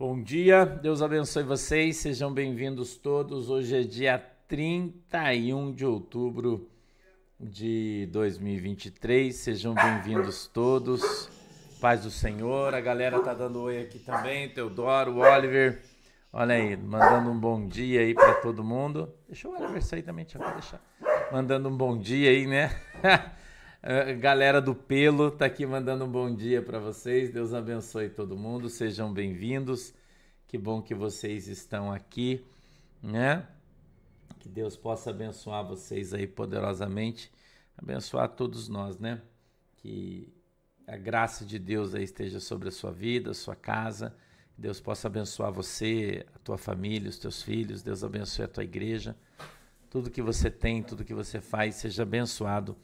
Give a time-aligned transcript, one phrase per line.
[0.00, 3.50] Bom dia, Deus abençoe vocês, sejam bem-vindos todos.
[3.50, 6.70] Hoje é dia 31 de outubro
[7.38, 11.28] de 2023, sejam bem-vindos todos.
[11.82, 15.82] Paz do Senhor, a galera tá dando oi aqui também, Teodoro, Oliver.
[16.32, 19.12] Olha aí, mandando um bom dia aí para todo mundo.
[19.28, 20.80] Deixa o Oliver sair também, deixa eu deixar.
[21.30, 22.74] Mandando um bom dia aí, né?
[24.18, 27.30] galera do pelo tá aqui mandando um bom dia para vocês.
[27.30, 28.68] Deus abençoe todo mundo.
[28.68, 29.94] Sejam bem-vindos.
[30.46, 32.44] Que bom que vocês estão aqui,
[33.02, 33.48] né?
[34.38, 37.32] Que Deus possa abençoar vocês aí poderosamente,
[37.76, 39.22] abençoar todos nós, né?
[39.78, 40.30] Que
[40.86, 44.14] a graça de Deus aí esteja sobre a sua vida, a sua casa.
[44.58, 47.82] Deus possa abençoar você, a tua família, os teus filhos.
[47.82, 49.16] Deus abençoe a tua igreja.
[49.88, 52.76] Tudo que você tem, tudo que você faz, seja abençoado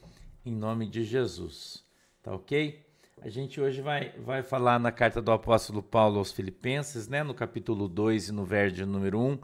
[0.47, 1.83] em nome de Jesus.
[2.23, 2.81] Tá ok?
[3.21, 7.23] A gente hoje vai, vai falar na carta do apóstolo Paulo aos Filipenses, né?
[7.23, 9.39] No capítulo 2 e no verso número 1.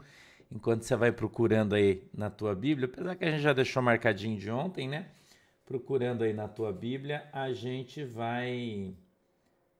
[0.52, 4.38] Enquanto você vai procurando aí na tua Bíblia, apesar que a gente já deixou marcadinho
[4.38, 5.08] de ontem, né?
[5.66, 8.94] Procurando aí na tua Bíblia, a gente vai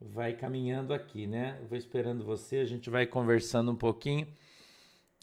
[0.00, 1.58] vai caminhando aqui, né?
[1.68, 4.26] Vou esperando você, a gente vai conversando um pouquinho.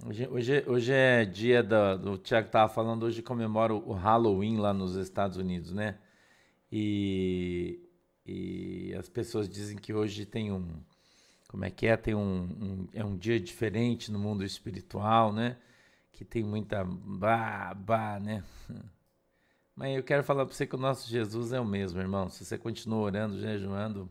[0.04, 4.96] Hoje, hoje, hoje é dia do Tiago estava falando, hoje comemora o Halloween lá nos
[4.96, 6.00] Estados Unidos, né?
[6.72, 7.80] E,
[8.26, 10.68] e as pessoas dizem que hoje tem um,
[11.48, 11.96] como é que é?
[11.96, 15.58] Tem um, um, é um dia diferente no mundo espiritual, né?
[16.12, 18.44] Que tem muita bah, bah, né?
[19.76, 22.28] Mas eu quero falar para você que o nosso Jesus é o mesmo, irmão.
[22.28, 24.10] Se você continua orando, jejuando,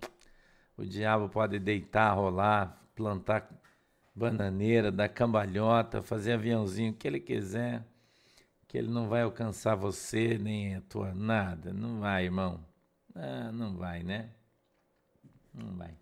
[0.77, 3.51] o diabo pode deitar, rolar, plantar
[4.21, 7.83] bananeira, dar cambalhota, fazer aviãozinho, o que ele quiser,
[8.69, 11.73] que ele não vai alcançar você nem a tua nada.
[11.73, 12.61] Não vai, irmão.
[13.15, 14.29] Ah, não vai, né?
[15.55, 15.97] Não vai.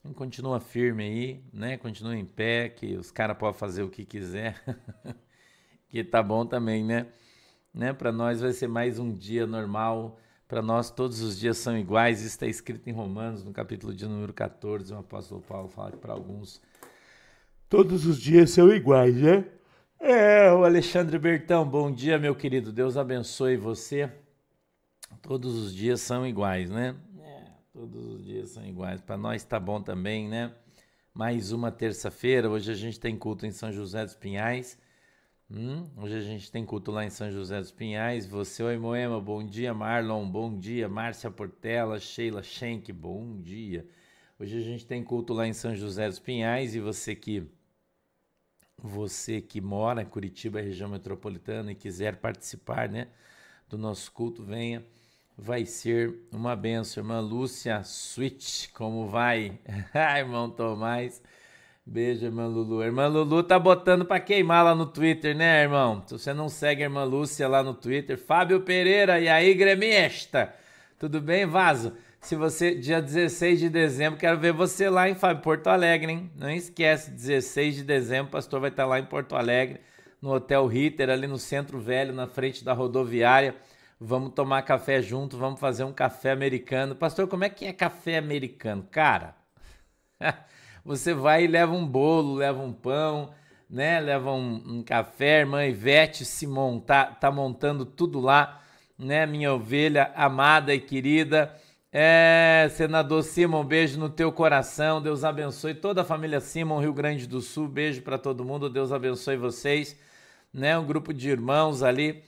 [0.00, 1.76] Então, continua firme aí, né?
[1.76, 4.60] Continua em pé, que os caras podem fazer o que quiser.
[5.88, 7.06] que tá bom também, né?
[7.72, 7.92] né?
[7.92, 10.18] Para nós vai ser mais um dia normal.
[10.48, 12.18] Para nós todos os dias são iguais.
[12.18, 14.92] Isso está escrito em Romanos, no capítulo de número 14.
[14.92, 16.60] O apóstolo Paulo fala que para alguns
[17.72, 19.46] Todos os dias são iguais, né?
[19.98, 22.70] É, o Alexandre Bertão, bom dia, meu querido.
[22.70, 24.12] Deus abençoe você.
[25.22, 26.94] Todos os dias são iguais, né?
[27.18, 29.00] É, todos os dias são iguais.
[29.00, 30.54] Para nós tá bom também, né?
[31.14, 32.50] Mais uma terça-feira.
[32.50, 34.78] Hoje a gente tem culto em São José dos Pinhais.
[35.50, 38.26] Hum, hoje a gente tem culto lá em São José dos Pinhais.
[38.26, 39.72] Você, oi Moema, bom dia.
[39.72, 40.90] Marlon, bom dia.
[40.90, 43.88] Márcia Portela, Sheila Schenck, bom dia.
[44.38, 47.50] Hoje a gente tem culto lá em São José dos Pinhais e você que
[48.78, 53.08] você que mora em Curitiba, região metropolitana, e quiser participar né,
[53.68, 54.84] do nosso culto, venha.
[55.36, 57.02] Vai ser uma benção.
[57.02, 59.58] Irmã Lúcia Switch, como vai?
[60.18, 61.22] irmão Tomás.
[61.84, 62.82] Beijo, irmã Lulu.
[62.82, 66.02] Irmã Lulu tá botando para queimar lá no Twitter, né, irmão?
[66.06, 70.54] Se você não segue a irmã Lúcia lá no Twitter, Fábio Pereira, e aí, gremista?
[70.98, 71.92] Tudo bem, Vaso?
[72.22, 76.30] Se você, dia 16 de dezembro, quero ver você lá em Porto Alegre, hein?
[76.36, 79.80] Não esquece, 16 de dezembro, o pastor vai estar lá em Porto Alegre,
[80.20, 83.56] no Hotel Ritter, ali no Centro Velho, na frente da rodoviária.
[83.98, 86.94] Vamos tomar café junto, vamos fazer um café americano.
[86.94, 88.86] Pastor, como é que é café americano?
[88.88, 89.34] Cara,
[90.84, 93.34] você vai e leva um bolo, leva um pão,
[93.68, 93.98] né?
[93.98, 98.62] Leva um, um café, irmã Ivete se montar, tá montando tudo lá,
[98.96, 99.26] né?
[99.26, 101.52] Minha ovelha amada e querida
[101.94, 105.02] é, senador Simon, beijo no teu coração.
[105.02, 107.68] Deus abençoe toda a família Simon, Rio Grande do Sul.
[107.68, 108.70] Beijo para todo mundo.
[108.70, 109.94] Deus abençoe vocês.
[110.54, 110.76] Né?
[110.78, 112.24] Um grupo de irmãos ali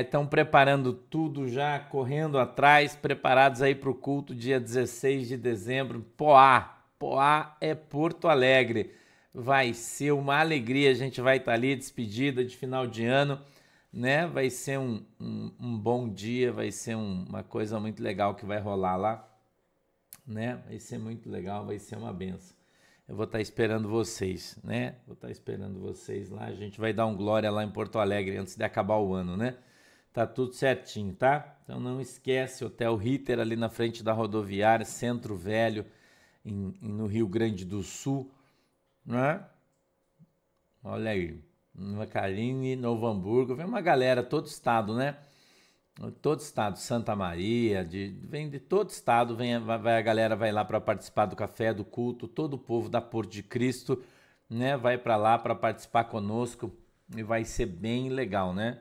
[0.00, 5.36] estão é, preparando tudo já, correndo atrás, preparados aí para o culto dia 16 de
[5.36, 6.02] dezembro.
[6.16, 8.94] Poá, Poá é Porto Alegre.
[9.34, 10.90] Vai ser uma alegria.
[10.90, 13.38] A gente vai estar tá ali, despedida de final de ano
[13.92, 14.26] né?
[14.26, 18.46] Vai ser um, um, um bom dia, vai ser um, uma coisa muito legal que
[18.46, 19.38] vai rolar lá,
[20.26, 20.62] né?
[20.66, 22.56] Vai ser muito legal, vai ser uma benção.
[23.08, 24.96] Eu vou estar esperando vocês, né?
[25.06, 26.44] Vou estar esperando vocês lá.
[26.44, 29.36] A gente vai dar um glória lá em Porto Alegre antes de acabar o ano,
[29.36, 29.56] né?
[30.12, 31.58] Tá tudo certinho, tá?
[31.64, 35.86] Então não esquece, Hotel Ritter ali na frente da rodoviária, Centro Velho,
[36.44, 38.30] em, no Rio Grande do Sul,
[39.06, 39.42] né?
[40.82, 41.47] Olha aí
[41.78, 45.16] no Caline, Novo Hamburgo, vem uma galera, todo estado, né?
[46.22, 50.64] Todo estado, Santa Maria, de, vem de todo estado, vem, vai, a galera vai lá
[50.64, 54.02] para participar do café, do culto, todo o povo da Porto de Cristo,
[54.48, 54.76] né?
[54.76, 56.72] Vai para lá para participar conosco
[57.16, 58.80] e vai ser bem legal, né?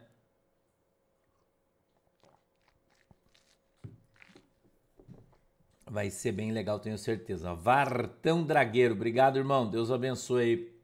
[5.90, 7.54] Vai ser bem legal, tenho certeza.
[7.54, 9.70] Vartão Dragueiro, obrigado, irmão.
[9.70, 10.77] Deus abençoe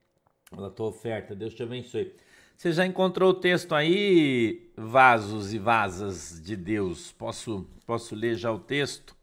[0.53, 1.35] pela tua oferta.
[1.35, 2.13] Deus te abençoe.
[2.55, 7.11] Você já encontrou o texto aí, vasos e vasas de Deus?
[7.11, 9.15] Posso, posso ler já o texto?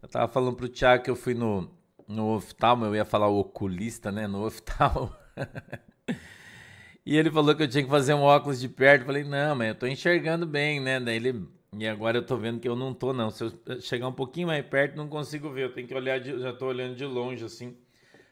[0.00, 1.68] Eu estava falando para o Tiago que eu fui no,
[2.06, 4.26] no oftalmo, eu ia falar o oculista, né?
[4.26, 5.12] No oftalmo.
[7.04, 9.02] e ele falou que eu tinha que fazer um óculos de perto.
[9.02, 11.00] Eu falei, não, mas eu estou enxergando bem, né?
[11.00, 13.30] Daí ele e agora eu tô vendo que eu não tô, não.
[13.30, 15.64] Se eu chegar um pouquinho mais perto, não consigo ver.
[15.64, 17.76] Eu tenho que olhar, de, já tô olhando de longe, assim,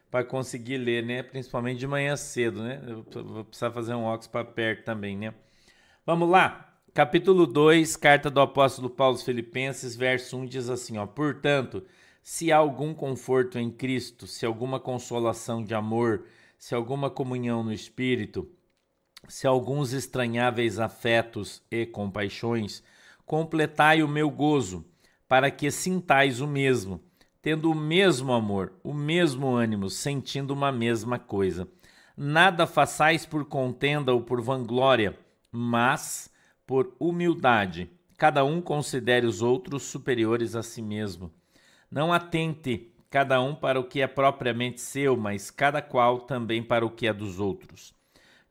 [0.09, 1.23] para conseguir ler, né?
[1.23, 2.81] Principalmente de manhã cedo, né?
[2.85, 5.33] Eu vou precisar fazer um óculos para perto também, né?
[6.05, 6.63] Vamos lá.
[6.93, 11.83] Capítulo 2, carta do apóstolo Paulo aos Filipenses, verso 1 diz assim, ó: "Portanto,
[12.23, 16.25] se há algum conforto em Cristo, se alguma consolação de amor,
[16.57, 18.49] se alguma comunhão no espírito,
[19.27, 22.83] se alguns estranháveis afetos e compaixões,
[23.25, 24.85] completai o meu gozo,
[25.27, 27.01] para que sintais o mesmo,
[27.47, 31.65] tendo o mesmo amor, o mesmo ânimo, sentindo uma mesma coisa.
[32.17, 35.17] Nada façais por contenda ou por vanglória,
[35.49, 36.29] mas
[36.65, 37.89] por humildade.
[38.17, 41.31] Cada um considere os outros superiores a si mesmo.
[41.89, 46.85] Não atente cada um para o que é propriamente seu, mas cada qual também para
[46.85, 47.95] o que é dos outros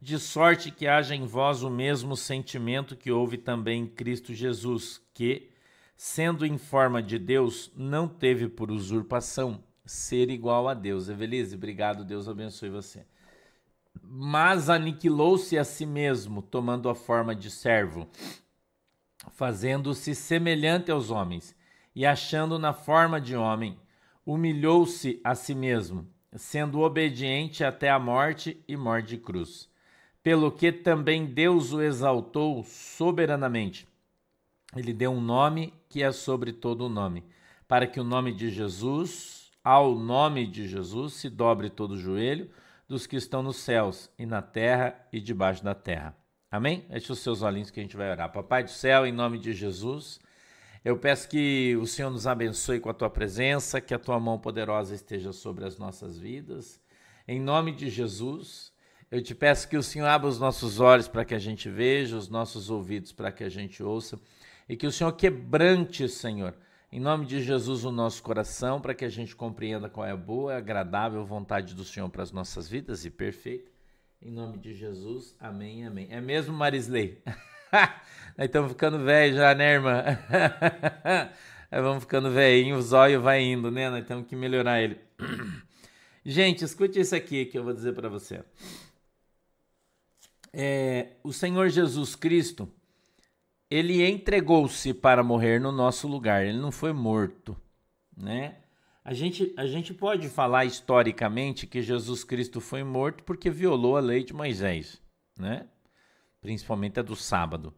[0.00, 5.00] de sorte que haja em vós o mesmo sentimento que houve também em Cristo Jesus,
[5.12, 5.50] que,
[5.96, 11.08] sendo em forma de Deus, não teve por usurpação ser igual a Deus.
[11.08, 13.06] Evelise, obrigado, Deus abençoe você.
[14.02, 18.06] Mas aniquilou-se a si mesmo, tomando a forma de servo,
[19.32, 21.56] fazendo-se semelhante aos homens,
[21.94, 23.78] e achando na forma de homem,
[24.24, 29.68] humilhou-se a si mesmo, sendo obediente até a morte e morte de cruz
[30.26, 33.86] pelo que também Deus o exaltou soberanamente.
[34.74, 37.24] Ele deu um nome que é sobre todo o nome,
[37.68, 42.50] para que o nome de Jesus, ao nome de Jesus, se dobre todo o joelho
[42.88, 46.16] dos que estão nos céus e na terra e debaixo da terra.
[46.50, 46.84] Amém?
[46.88, 48.32] Feche os seus olhinhos que a gente vai orar.
[48.32, 50.20] Papai do céu, em nome de Jesus,
[50.84, 54.38] eu peço que o Senhor nos abençoe com a tua presença, que a tua mão
[54.38, 56.80] poderosa esteja sobre as nossas vidas.
[57.26, 58.72] Em nome de Jesus,
[59.10, 62.16] eu te peço que o Senhor abra os nossos olhos para que a gente veja,
[62.16, 64.16] os nossos ouvidos para que a gente ouça,
[64.68, 66.54] e que o Senhor quebrante, Senhor,
[66.90, 70.16] em nome de Jesus, o nosso coração, para que a gente compreenda qual é a
[70.16, 73.70] boa agradável vontade do Senhor para as nossas vidas e perfeita.
[74.20, 76.08] Em nome de Jesus, amém, amém.
[76.10, 77.22] É mesmo, Marisley?
[78.36, 80.02] Nós estamos ficando velhos já, né, irmã?
[81.70, 83.90] Vamos ficando velhinho, o zóio vai indo, né?
[83.90, 84.98] Nós temos que melhorar ele.
[86.24, 88.42] Gente, escute isso aqui que eu vou dizer para você
[90.58, 92.66] é, o Senhor Jesus Cristo,
[93.70, 97.56] ele entregou-se para morrer no nosso lugar, ele não foi morto,
[98.16, 98.56] né?
[99.04, 104.00] A gente, a gente pode falar historicamente que Jesus Cristo foi morto porque violou a
[104.00, 105.00] lei de Moisés,
[105.38, 105.66] né?
[106.40, 107.72] Principalmente a do sábado.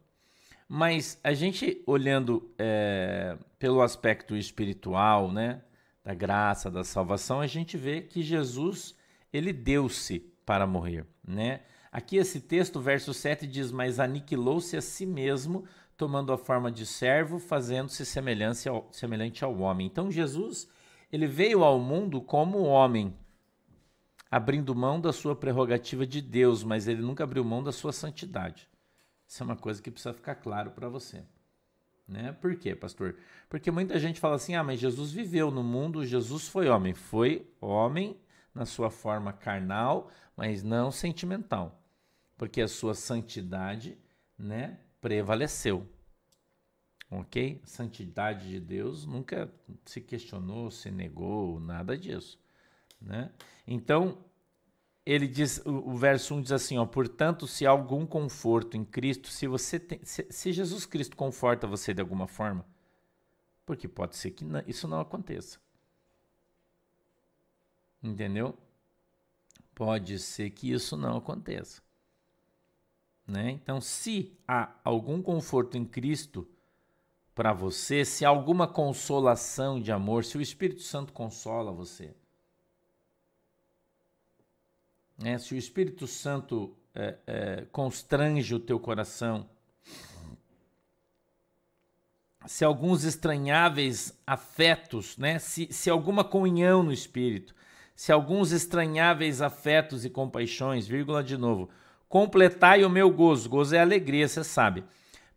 [0.67, 5.61] Mas a gente olhando é, pelo aspecto espiritual, né?
[6.03, 8.95] Da graça, da salvação, a gente vê que Jesus,
[9.31, 11.61] ele deu-se para morrer, né?
[11.91, 15.65] Aqui esse texto, verso 7 diz: Mas aniquilou-se a si mesmo,
[15.97, 18.69] tomando a forma de servo, fazendo-se semelhante
[19.43, 19.87] ao, homem.
[19.87, 20.69] Então Jesus,
[21.11, 23.13] ele veio ao mundo como homem,
[24.29, 28.69] abrindo mão da sua prerrogativa de Deus, mas ele nunca abriu mão da sua santidade.
[29.27, 31.23] Isso é uma coisa que precisa ficar claro para você.
[32.07, 32.31] Né?
[32.31, 33.15] Por quê, pastor?
[33.47, 36.93] Porque muita gente fala assim: ah, mas Jesus viveu no mundo, Jesus foi homem.
[36.93, 38.19] Foi homem
[38.53, 41.79] na sua forma carnal, mas não sentimental
[42.39, 43.97] porque a sua santidade,
[44.37, 45.85] né, prevaleceu.
[47.11, 47.59] OK?
[47.61, 49.53] A santidade de Deus nunca
[49.83, 52.39] se questionou, se negou, nada disso,
[53.01, 53.29] né?
[53.67, 54.23] Então,
[55.05, 58.85] ele diz, o, o verso 1 diz assim, ó, portanto, se há algum conforto em
[58.85, 62.65] Cristo, se você tem, se, se Jesus Cristo conforta você de alguma forma,
[63.65, 65.59] porque pode ser que não, isso não aconteça.
[68.01, 68.57] Entendeu?
[69.79, 71.81] Pode ser que isso não aconteça.
[73.25, 73.51] Né?
[73.51, 76.45] Então, se há algum conforto em Cristo
[77.33, 82.13] para você, se há alguma consolação de amor, se o Espírito Santo consola você,
[85.17, 85.37] né?
[85.39, 89.49] se o Espírito Santo é, é, constrange o teu coração,
[92.45, 95.39] se alguns estranháveis afetos, né?
[95.39, 97.55] se, se alguma comunhão no Espírito,
[97.99, 101.69] se alguns estranháveis afetos e compaixões, vírgula de novo,
[102.07, 103.49] completai o meu gozo.
[103.49, 104.85] Gozo é alegria, você sabe.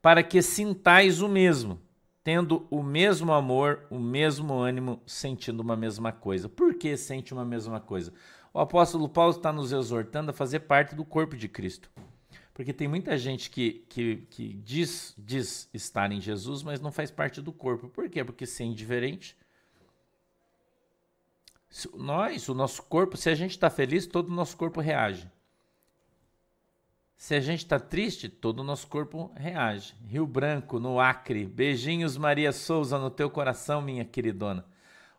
[0.01, 1.81] Para que sintais o mesmo.
[2.23, 6.49] tendo o mesmo amor, o mesmo ânimo, sentindo uma mesma coisa.
[6.49, 8.13] Por que sente uma mesma coisa?
[8.55, 11.91] O apóstolo Paulo está nos exortando a fazer parte do corpo de Cristo.
[12.55, 17.11] Porque tem muita gente que, que, que diz, diz estar em Jesus, mas não faz
[17.11, 17.89] parte do corpo.
[17.89, 18.23] Por quê?
[18.23, 19.37] Porque ser indiferente.
[21.95, 25.31] Nós, o nosso corpo, se a gente está feliz, todo o nosso corpo reage.
[27.17, 29.95] Se a gente está triste, todo o nosso corpo reage.
[30.07, 31.47] Rio Branco, no Acre.
[31.47, 34.67] Beijinhos, Maria Souza, no teu coração, minha queridona.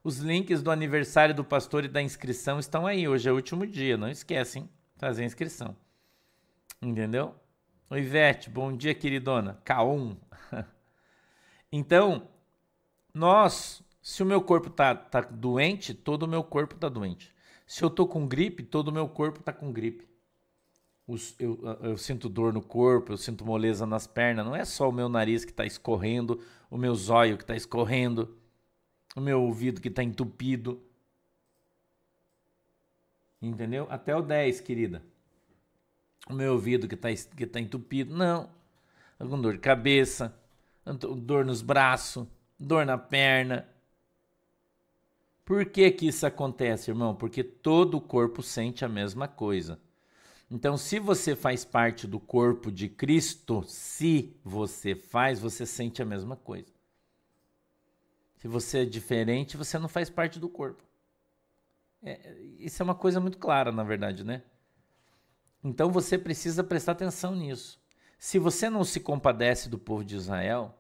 [0.04, 3.08] Os links do aniversário do pastor e da inscrição estão aí.
[3.08, 5.76] Hoje é o último dia, não esquecem fazer a inscrição.
[6.82, 7.34] Entendeu?
[7.90, 9.62] Oi, Ivete, bom dia, queridona.
[9.66, 10.18] K1.
[11.72, 12.28] então,
[13.14, 17.34] nós, se o meu corpo tá, tá doente, todo o meu corpo tá doente.
[17.66, 20.08] Se eu tô com gripe, todo o meu corpo tá com gripe
[21.38, 24.46] eu, eu, sinto dor no corpo, eu sinto moleza nas pernas.
[24.46, 28.38] Não é só o meu nariz que está escorrendo, o meu zóio que está escorrendo,
[29.16, 30.82] o meu ouvido que está entupido.
[33.42, 33.86] Entendeu?
[33.90, 35.04] Até o 10, querida.
[36.30, 38.16] O meu ouvido que está que tá entupido.
[38.16, 38.50] Não.
[39.20, 40.34] Com dor de cabeça,
[41.18, 42.26] dor nos braços,
[42.58, 43.68] dor na perna.
[45.46, 47.14] Por que que isso acontece, irmão?
[47.14, 49.80] Porque todo o corpo sente a mesma coisa.
[50.50, 56.06] Então, se você faz parte do corpo de Cristo, se você faz, você sente a
[56.06, 56.72] mesma coisa.
[58.38, 60.84] Se você é diferente, você não faz parte do corpo.
[62.04, 64.44] É, isso é uma coisa muito clara, na verdade, né?
[65.64, 67.82] Então você precisa prestar atenção nisso.
[68.20, 70.78] Se você não se compadece do povo de Israel,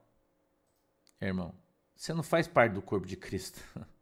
[1.21, 1.53] irmão,
[1.95, 3.61] você não faz parte do corpo de Cristo.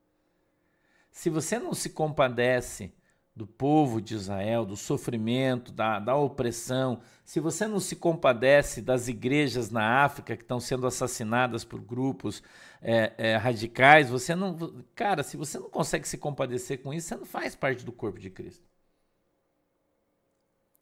[1.11, 2.93] Se você não se compadece
[3.35, 9.07] do povo de Israel, do sofrimento, da, da opressão, se você não se compadece das
[9.07, 12.41] igrejas na África que estão sendo assassinadas por grupos
[12.81, 14.83] é, é, radicais, você não.
[14.95, 18.19] Cara, se você não consegue se compadecer com isso, você não faz parte do corpo
[18.19, 18.63] de Cristo.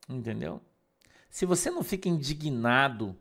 [0.08, 0.62] Entendeu?
[1.30, 3.16] Se você não fica indignado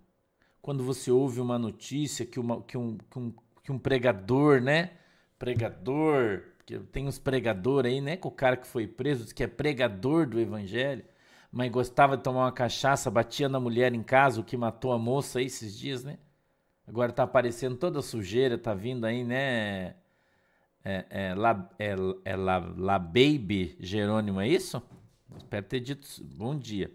[0.62, 4.93] quando você ouve uma notícia que, uma, que, um, que, um, que um pregador, né?
[5.38, 8.18] Pregador que tem uns pregadores aí, né?
[8.18, 11.02] Com o cara que foi preso, que é pregador do evangelho,
[11.50, 14.98] mas gostava de tomar uma cachaça, batia na mulher em casa, o que matou a
[14.98, 16.18] moça aí esses dias, né?
[16.87, 19.94] Agora tá aparecendo toda sujeira, tá vindo aí, né?
[20.84, 21.94] É, é, La, é,
[22.26, 24.82] é La, La Baby Jerônimo, é isso?
[25.38, 26.92] Espero ter dito bom dia.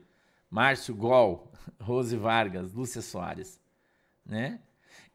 [0.51, 1.51] Márcio Gol,
[1.81, 3.59] Rose Vargas, Lúcia Soares,
[4.23, 4.59] né?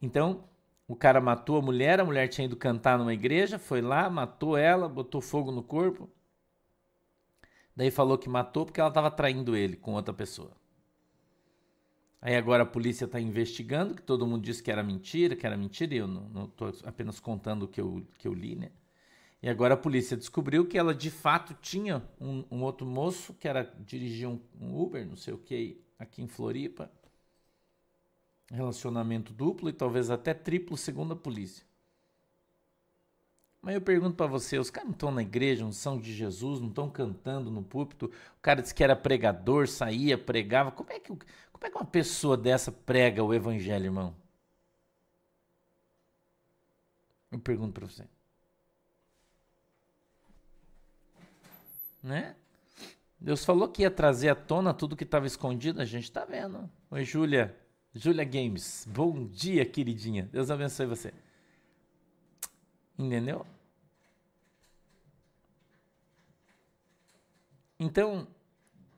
[0.01, 0.43] Então,
[0.89, 4.57] o cara matou a mulher, a mulher tinha ido cantar numa igreja, foi lá, matou
[4.57, 6.09] ela, botou fogo no corpo.
[7.75, 10.51] Daí falou que matou porque ela estava traindo ele com outra pessoa.
[12.19, 15.55] Aí agora a polícia está investigando, que todo mundo disse que era mentira, que era
[15.55, 18.71] mentira, e eu não estou apenas contando o que eu, que eu li, né?
[19.43, 23.47] E agora a polícia descobriu que ela de fato tinha um, um outro moço que
[23.47, 26.91] era dirigia um, um Uber, não sei o que, aqui em Floripa
[28.49, 31.65] relacionamento duplo e talvez até triplo, segundo a polícia.
[33.61, 36.61] Mas eu pergunto para você, os caras não estão na igreja, não são de Jesus,
[36.61, 38.05] não estão cantando no púlpito.
[38.05, 40.71] O cara disse que era pregador, saía, pregava.
[40.71, 44.15] Como é que, como é que uma pessoa dessa prega o evangelho, irmão?
[47.31, 48.05] Eu pergunto para você.
[52.01, 52.35] Né?
[53.19, 56.69] Deus falou que ia trazer à tona tudo que estava escondido, a gente está vendo.
[56.89, 57.55] Oi, Júlia.
[57.93, 60.29] Júlia Games, bom dia, queridinha.
[60.31, 61.11] Deus abençoe você.
[62.97, 63.45] Entendeu?
[67.79, 68.27] Então,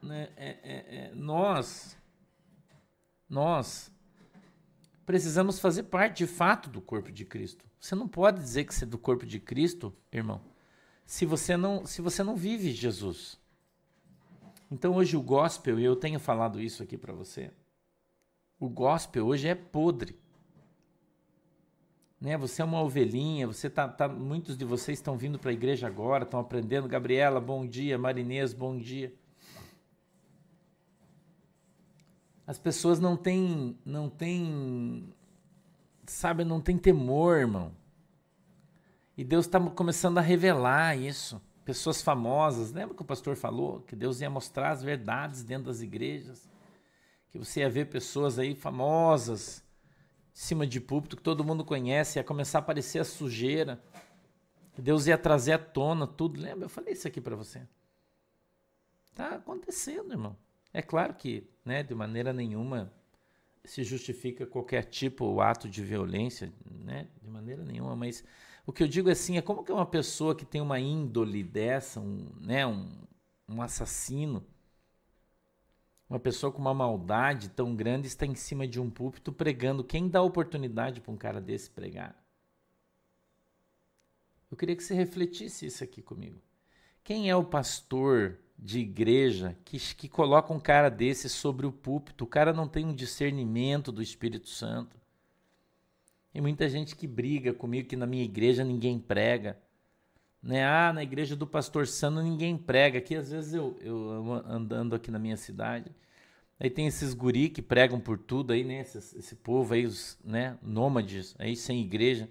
[0.02, 1.96] né, é, é, é, nós,
[3.30, 3.92] nós
[5.06, 7.64] precisamos fazer parte de fato do corpo de Cristo.
[7.80, 10.42] Você não pode dizer que você é do corpo de Cristo, irmão,
[11.06, 13.40] se você não, se você não vive Jesus.
[14.70, 17.52] Então hoje o gospel, e eu tenho falado isso aqui para você,
[18.62, 20.16] o gospel hoje é podre.
[22.22, 22.38] Né?
[22.38, 25.88] Você é uma ovelhinha, você tá, tá muitos de vocês estão vindo para a igreja
[25.88, 26.88] agora, estão aprendendo.
[26.88, 27.98] Gabriela, bom dia.
[27.98, 29.12] Marinês, bom dia.
[32.46, 35.12] As pessoas não têm, não têm,
[36.06, 37.72] sabe, não tem temor, irmão.
[39.18, 41.42] E Deus está começando a revelar isso.
[41.66, 45.82] Pessoas famosas, lembra que o pastor falou que Deus ia mostrar as verdades dentro das
[45.82, 46.51] igrejas?
[47.32, 49.64] Que você ia ver pessoas aí famosas
[50.34, 53.82] em cima de púlpito que todo mundo conhece, ia começar a aparecer a sujeira.
[54.78, 56.40] Deus ia trazer à tona tudo.
[56.40, 56.66] Lembra?
[56.66, 57.68] Eu falei isso aqui para você.
[59.14, 60.36] Tá acontecendo, irmão.
[60.74, 62.92] É claro que, né, de maneira nenhuma
[63.64, 67.08] se justifica qualquer tipo ou ato de violência, né?
[67.22, 68.24] De maneira nenhuma, mas
[68.66, 72.00] o que eu digo assim é como que uma pessoa que tem uma índole dessa,
[72.00, 72.90] um, né, um,
[73.48, 74.44] um assassino,
[76.12, 79.82] uma pessoa com uma maldade tão grande está em cima de um púlpito pregando.
[79.82, 82.22] Quem dá oportunidade para um cara desse pregar?
[84.52, 86.42] Eu queria que você refletisse isso aqui comigo.
[87.02, 92.26] Quem é o pastor de igreja que, que coloca um cara desse sobre o púlpito?
[92.26, 95.00] O cara não tem um discernimento do Espírito Santo.
[96.34, 99.58] Tem muita gente que briga comigo que na minha igreja ninguém prega.
[100.42, 100.66] Né?
[100.66, 102.98] Ah, na igreja do pastor Sano ninguém prega.
[102.98, 105.92] Aqui às vezes eu, eu andando aqui na minha cidade,
[106.60, 108.82] aí tem esses guri que pregam por tudo aí, né?
[108.82, 110.58] Esse, esse povo aí, os né?
[110.62, 112.30] nômades aí sem igreja.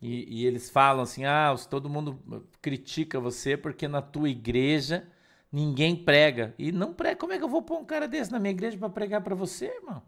[0.00, 2.20] E, e, eles falam assim: ah, todo mundo
[2.60, 5.08] critica você porque na tua igreja
[5.50, 6.54] ninguém prega.
[6.58, 7.16] E não prega.
[7.16, 9.34] Como é que eu vou pôr um cara desse na minha igreja para pregar para
[9.34, 10.02] você, irmão?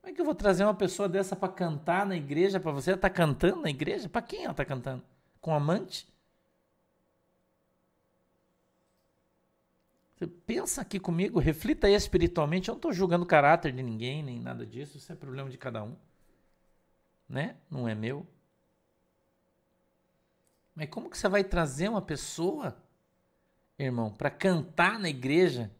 [0.00, 2.96] Como é que eu vou trazer uma pessoa dessa para cantar na igreja para você?
[2.96, 4.08] Tá cantando na igreja?
[4.08, 5.02] Para quem ela tá cantando?
[5.40, 6.06] Com amante?
[10.16, 12.68] Você pensa aqui comigo, reflita aí espiritualmente.
[12.68, 14.96] Eu não estou julgando o caráter de ninguém, nem nada disso.
[14.96, 15.96] Isso é problema de cada um
[17.32, 17.56] né?
[17.70, 18.26] Não é meu.
[20.74, 22.76] Mas como que você vai trazer uma pessoa,
[23.78, 25.70] irmão, para cantar na igreja,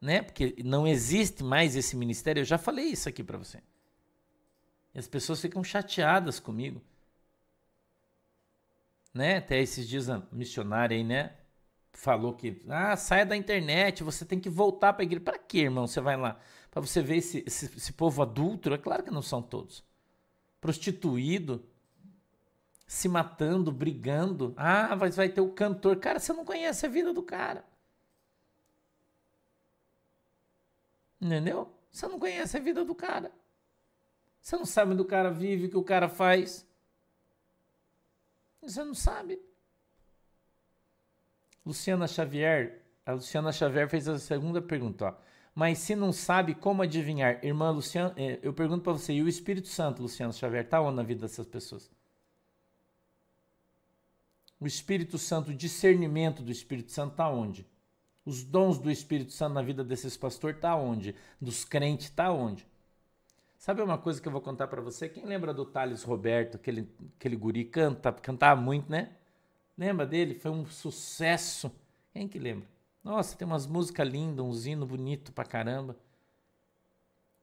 [0.00, 0.22] né?
[0.22, 2.40] Porque não existe mais esse ministério.
[2.40, 3.62] Eu já falei isso aqui para você.
[4.94, 6.82] E as pessoas ficam chateadas comigo.
[9.12, 9.38] Né?
[9.38, 11.34] Até esses dias a missionária aí, né?
[11.92, 15.24] Falou que, ah, saia da internet, você tem que voltar para igreja.
[15.24, 15.86] Para quê, irmão?
[15.86, 16.38] Você vai lá?
[16.70, 18.72] Para você ver esse, esse, esse povo adulto?
[18.72, 19.82] É claro que não são todos
[20.66, 21.64] prostituído,
[22.88, 24.52] se matando, brigando.
[24.56, 25.96] Ah, mas vai ter o cantor.
[25.96, 27.64] Cara, você não conhece a vida do cara.
[31.20, 31.72] Entendeu?
[31.90, 33.32] Você não conhece a vida do cara.
[34.40, 36.66] Você não sabe onde o cara vive, o que o cara faz.
[38.62, 39.40] Você não sabe.
[41.64, 46.82] Luciana Xavier, a Luciana Xavier fez a segunda pergunta, ó mas se não sabe como
[46.82, 50.82] adivinhar, irmã Luciana, é, eu pergunto para você, e o Espírito Santo, Luciano Xavier, está
[50.82, 51.90] onde na vida dessas pessoas?
[54.60, 57.66] O Espírito Santo, o discernimento do Espírito Santo está onde?
[58.26, 61.14] Os dons do Espírito Santo na vida desses pastores está onde?
[61.40, 62.66] Dos crentes está onde?
[63.56, 65.08] Sabe uma coisa que eu vou contar para você?
[65.08, 69.12] Quem lembra do Thales Roberto, aquele, aquele guri canta, cantava muito, né?
[69.78, 70.34] Lembra dele?
[70.34, 71.70] Foi um sucesso.
[72.12, 72.66] Quem que lembra?
[73.04, 75.96] Nossa, tem umas músicas lindas, um hino bonito pra caramba.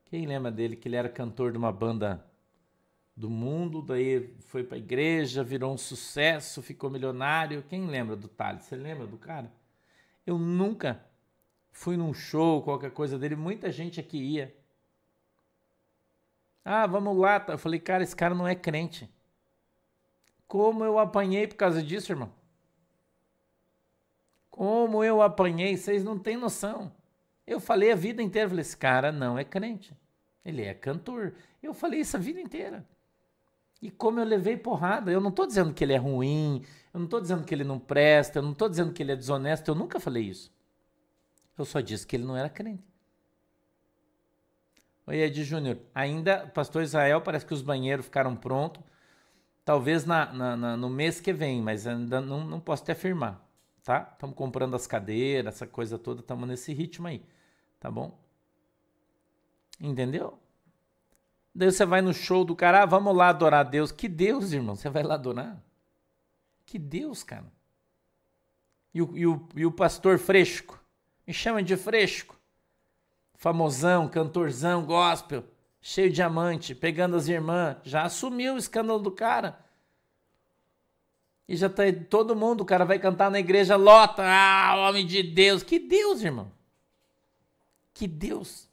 [0.06, 2.26] Quem lembra dele que ele era cantor de uma banda
[3.16, 7.64] do mundo, daí foi pra igreja, virou um sucesso, ficou milionário.
[7.70, 8.64] Quem lembra do Thales?
[8.64, 9.50] Você lembra do cara?
[10.26, 11.04] Eu nunca
[11.72, 14.56] fui num show, qualquer coisa dele, muita gente aqui ia.
[16.64, 17.44] Ah, vamos lá.
[17.48, 19.10] Eu falei, cara, esse cara não é crente.
[20.48, 22.32] Como eu apanhei por causa disso, irmão?
[24.50, 26.96] Como eu apanhei, vocês não têm noção.
[27.46, 29.98] Eu falei a vida inteira, falei, esse cara não é crente.
[30.46, 31.34] Ele é cantor.
[31.62, 32.88] Eu falei isso a vida inteira.
[33.84, 37.06] E como eu levei porrada, eu não estou dizendo que ele é ruim, eu não
[37.06, 39.76] estou dizendo que ele não presta, eu não estou dizendo que ele é desonesto, eu
[39.76, 40.52] nunca falei isso.
[41.58, 42.84] Eu só disse que ele não era crente.
[45.06, 45.78] Oi, Ed Júnior.
[45.94, 48.82] Ainda, pastor Israel, parece que os banheiros ficaram prontos.
[49.66, 53.44] Talvez na, na, na, no mês que vem, mas ainda não, não posso te afirmar
[53.84, 54.10] tá?
[54.14, 57.24] Estamos comprando as cadeiras, essa coisa toda, estamos nesse ritmo aí,
[57.80, 58.18] tá bom?
[59.80, 60.40] Entendeu?
[61.56, 63.92] Daí você vai no show do cara, ah, vamos lá adorar a Deus.
[63.92, 64.76] Que Deus, irmão?
[64.76, 65.62] Você vai lá adorar?
[66.66, 67.46] Que Deus, cara.
[68.94, 70.80] E o, e o, e o pastor fresco?
[71.28, 72.36] Me chama de fresco.
[73.36, 75.44] Famosão, cantorzão, gospel,
[75.82, 77.78] cheio de diamante, pegando as irmãs.
[77.84, 79.60] Já assumiu o escândalo do cara.
[81.48, 84.24] E já tá todo mundo, o cara vai cantar na igreja, lota.
[84.26, 85.62] Ah, homem de Deus.
[85.62, 86.52] Que Deus, irmão?
[87.94, 88.68] Que Deus?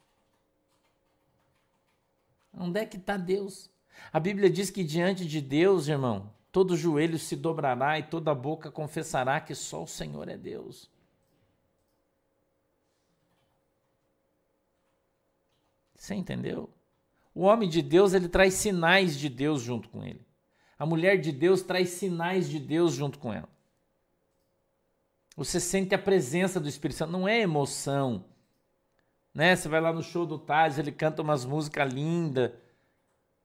[2.53, 3.71] Onde é que está Deus?
[4.13, 8.71] A Bíblia diz que diante de Deus, irmão, todo joelho se dobrará e toda boca
[8.71, 10.91] confessará que só o Senhor é Deus.
[15.95, 16.73] Você entendeu?
[17.35, 20.27] O homem de Deus, ele traz sinais de Deus junto com ele.
[20.79, 23.49] A mulher de Deus traz sinais de Deus junto com ela.
[25.37, 28.25] Você sente a presença do Espírito Santo, não é emoção.
[29.35, 29.55] Né?
[29.55, 32.53] Você vai lá no show do Taz, ele canta umas músicas lindas,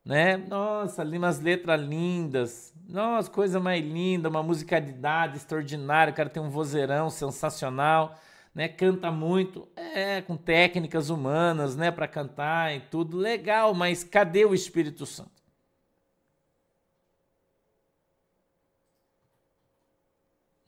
[0.04, 0.38] né?
[0.38, 2.74] Nossa, umas letras lindas.
[2.88, 8.20] Nossa, coisa mais linda, uma musicalidade extraordinária, o cara tem um vozeirão sensacional.
[8.54, 8.68] né?
[8.70, 14.54] Canta muito, é, com técnicas humanas, né, para cantar e tudo legal, mas cadê o
[14.54, 15.32] Espírito Santo?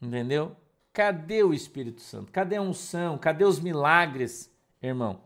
[0.00, 0.56] Entendeu?
[0.92, 2.30] Cadê o Espírito Santo?
[2.32, 3.18] Cadê a unção?
[3.18, 4.50] Cadê os milagres,
[4.86, 5.20] irmão?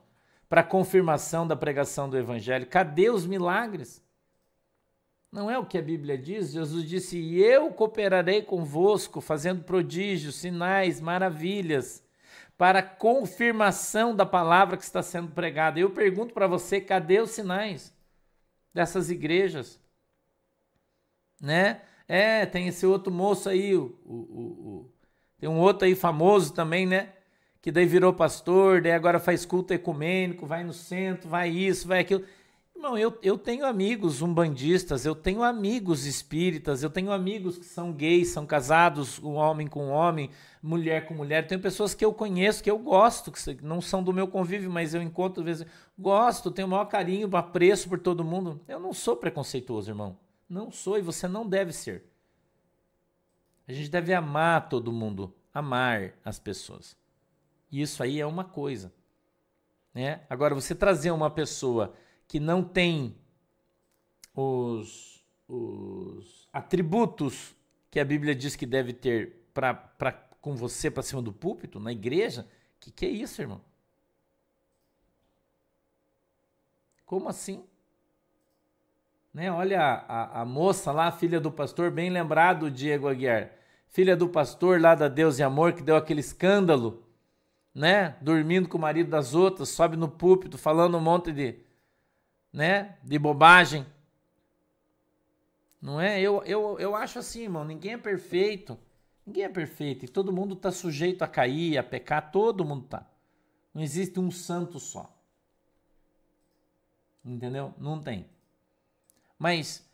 [0.49, 2.67] Para confirmação da pregação do evangelho.
[2.67, 4.03] Cadê os milagres?
[5.31, 6.53] Não é o que a Bíblia diz?
[6.53, 12.05] Jesus disse: "E eu cooperarei convosco, fazendo prodígios, sinais, maravilhas,
[12.59, 15.81] para confirmação da palavra que está sendo pregada".
[15.81, 17.95] Eu pergunto para você, cadê os sinais
[18.75, 19.81] dessas igrejas?
[21.41, 21.81] Né?
[22.07, 24.93] É, tem esse outro moço aí, o, o, o,
[25.39, 27.15] tem um outro aí famoso também, né?
[27.63, 32.01] Que daí virou pastor, daí agora faz culto ecumênico, vai no centro, vai isso, vai
[32.01, 32.25] aquilo.
[32.75, 37.93] Irmão, eu, eu tenho amigos umbandistas, eu tenho amigos espíritas, eu tenho amigos que são
[37.93, 40.29] gays, são casados, um homem com homem,
[40.61, 41.47] mulher com mulher.
[41.47, 44.93] Tenho pessoas que eu conheço, que eu gosto, que não são do meu convívio, mas
[44.93, 48.61] eu encontro, às vezes, gosto, tenho o maior carinho, apreço por todo mundo.
[48.67, 50.19] Eu não sou preconceituoso, irmão.
[50.49, 52.03] Não sou e você não deve ser.
[53.69, 57.01] A gente deve amar todo mundo, amar as pessoas.
[57.81, 58.93] Isso aí é uma coisa.
[59.95, 60.21] Né?
[60.29, 61.95] Agora, você trazer uma pessoa
[62.29, 63.17] que não tem
[64.35, 67.57] os, os atributos
[67.91, 71.93] que a Bíblia diz que deve ter para com você para cima do púlpito, na
[71.93, 72.49] igreja,
[72.81, 73.61] que que é isso, irmão?
[77.07, 77.65] Como assim?
[79.33, 79.53] Né?
[79.53, 83.53] Olha a, a moça lá, filha do pastor, bem lembrado, Diego Aguiar.
[83.89, 87.02] Filha do pastor lá da Deus e Amor, que deu aquele escândalo,
[87.75, 88.17] né?
[88.21, 91.59] Dormindo com o marido das outras, sobe no púlpito falando um monte de,
[92.53, 92.97] né?
[93.03, 93.87] De bobagem.
[95.81, 96.21] Não é?
[96.21, 98.79] Eu, eu, eu acho assim, irmão, ninguém é perfeito.
[99.27, 100.05] Ninguém é perfeito.
[100.05, 103.07] E todo mundo está sujeito a cair, a pecar, todo mundo tá.
[103.75, 105.13] Não existe um santo só.
[107.25, 107.73] Entendeu?
[107.79, 108.27] Não tem.
[109.39, 109.89] Mas,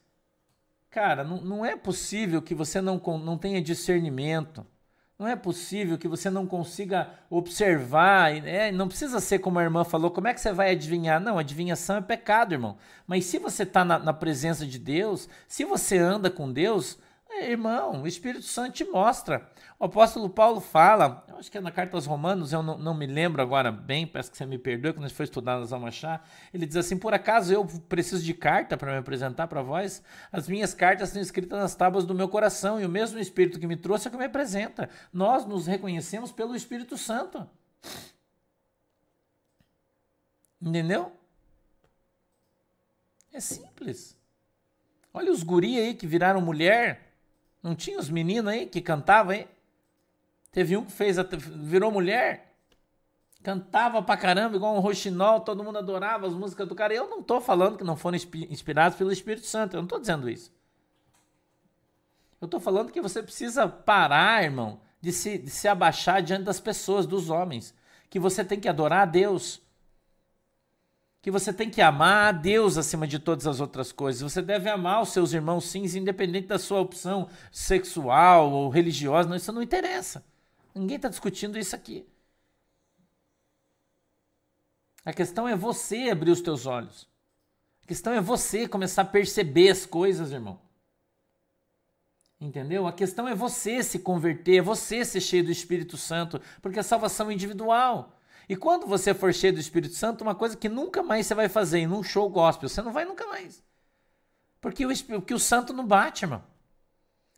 [0.91, 4.67] cara, não, não é possível que você não, não tenha discernimento.
[5.19, 8.37] Não é possível que você não consiga observar.
[8.47, 10.13] É, não precisa ser como a irmã falou.
[10.13, 11.21] Como é que você vai adivinhar?
[11.21, 12.77] Não, adivinhação é pecado, irmão.
[13.05, 16.99] Mas se você está na, na presença de Deus, se você anda com Deus,
[17.31, 19.51] irmão, o Espírito Santo te mostra.
[19.79, 22.95] O apóstolo Paulo fala, eu acho que é na carta aos Romanos, eu não, não
[22.95, 25.89] me lembro agora bem, peço que você me perdoe, quando a gente foi estudar vamos
[25.89, 26.29] achar.
[26.53, 30.03] Ele diz assim: Por acaso eu preciso de carta para me apresentar para vós?
[30.33, 33.67] As minhas cartas estão escritas nas tábuas do meu coração, e o mesmo Espírito que
[33.67, 34.89] me trouxe é que me apresenta.
[35.13, 37.49] Nós nos reconhecemos pelo Espírito Santo.
[40.61, 41.13] Entendeu?
[43.33, 44.19] É simples.
[45.15, 47.08] Olha os guri aí que viraram mulher.
[47.63, 49.49] Não tinha os meninos aí que cantavam aí?
[50.51, 51.17] Teve um que fez,
[51.57, 52.55] virou mulher,
[53.43, 56.95] cantava pra caramba, igual um roxinol, todo mundo adorava as músicas do cara.
[56.95, 60.29] Eu não tô falando que não foram inspirados pelo Espírito Santo, eu não tô dizendo
[60.29, 60.53] isso.
[62.41, 66.61] Eu tô falando que você precisa parar, irmão, de se, de se abaixar diante das
[66.61, 67.75] pessoas, dos homens.
[68.09, 69.61] Que você tem que adorar a Deus
[71.21, 74.23] que você tem que amar a Deus acima de todas as outras coisas.
[74.23, 79.29] Você deve amar os seus irmãos, sim, independente da sua opção sexual ou religiosa.
[79.29, 80.25] Não, isso não interessa.
[80.75, 82.07] Ninguém está discutindo isso aqui.
[85.05, 87.09] A questão é você abrir os teus olhos.
[87.83, 90.61] A questão é você começar a perceber as coisas, irmão.
[92.41, 92.87] Entendeu?
[92.87, 96.85] A questão é você se converter, é você ser cheio do Espírito Santo, porque a
[96.85, 98.18] salvação é individual.
[98.49, 101.49] E quando você for cheio do Espírito Santo, uma coisa que nunca mais você vai
[101.49, 103.63] fazer em um show gospel, você não vai nunca mais.
[104.61, 106.43] Porque o, porque o santo não bate, irmão.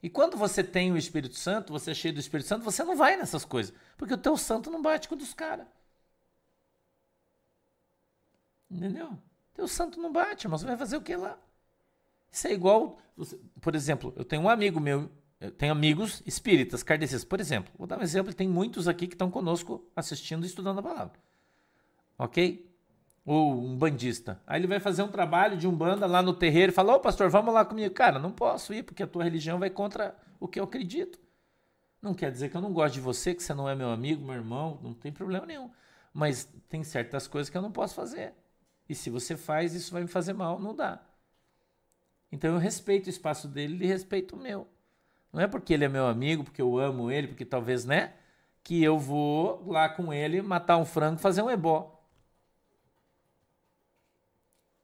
[0.03, 2.97] E quando você tem o Espírito Santo, você é cheio do Espírito Santo, você não
[2.97, 3.75] vai nessas coisas.
[3.97, 5.67] Porque o teu santo não bate com o dos caras.
[8.71, 9.19] Entendeu?
[9.53, 10.47] Teu santo não bate.
[10.49, 11.37] Você vai fazer o que lá?
[12.31, 12.99] Isso é igual.
[13.61, 17.25] Por exemplo, eu tenho um amigo meu eu tenho amigos espíritas, kardecistas.
[17.25, 20.81] Por exemplo, vou dar um exemplo, tem muitos aqui que estão conosco assistindo e estudando
[20.81, 21.19] a palavra.
[22.19, 22.71] Ok?
[23.25, 24.43] Ou um bandista.
[24.47, 27.01] Aí ele vai fazer um trabalho de um banda lá no terreiro e fala: Ô
[27.01, 27.95] pastor, vamos lá comigo.
[27.95, 31.19] Cara, não posso ir porque a tua religião vai contra o que eu acredito.
[32.03, 34.25] Não quer dizer que eu não gosto de você, que você não é meu amigo,
[34.25, 35.71] meu irmão, não tem problema nenhum.
[36.13, 38.35] Mas tem certas coisas que eu não posso fazer.
[38.89, 41.01] E se você faz, isso vai me fazer mal, não dá.
[42.33, 44.67] Então eu respeito o espaço dele e respeito o meu.
[45.33, 48.15] Não é porque ele é meu amigo, porque eu amo ele, porque talvez, né?
[48.63, 52.01] Que eu vou lá com ele matar um frango fazer um ebó.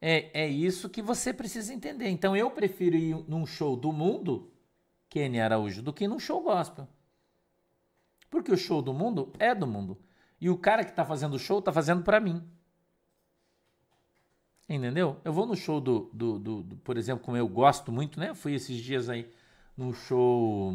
[0.00, 2.08] É, é isso que você precisa entender.
[2.08, 4.52] Então eu prefiro ir num show do mundo,
[5.08, 6.86] Kenny Araújo, do que num show gospel.
[8.30, 9.98] Porque o show do mundo é do mundo.
[10.40, 12.42] E o cara que tá fazendo o show tá fazendo para mim.
[14.68, 15.20] Entendeu?
[15.24, 18.34] Eu vou no show do, do, do, do, por exemplo, como eu gosto muito, né?
[18.34, 19.30] Fui esses dias aí
[19.76, 20.74] num show.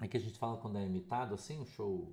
[0.00, 2.12] É que a gente fala quando é imitado, assim, um show.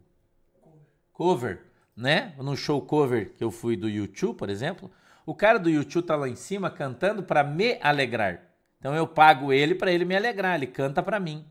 [0.61, 1.57] Cover.
[1.57, 2.35] cover, né?
[2.37, 4.91] No show cover que eu fui do YouTube, por exemplo.
[5.25, 8.41] O cara do YouTube tá lá em cima cantando para me alegrar.
[8.79, 11.45] Então eu pago ele para ele me alegrar, ele canta para mim.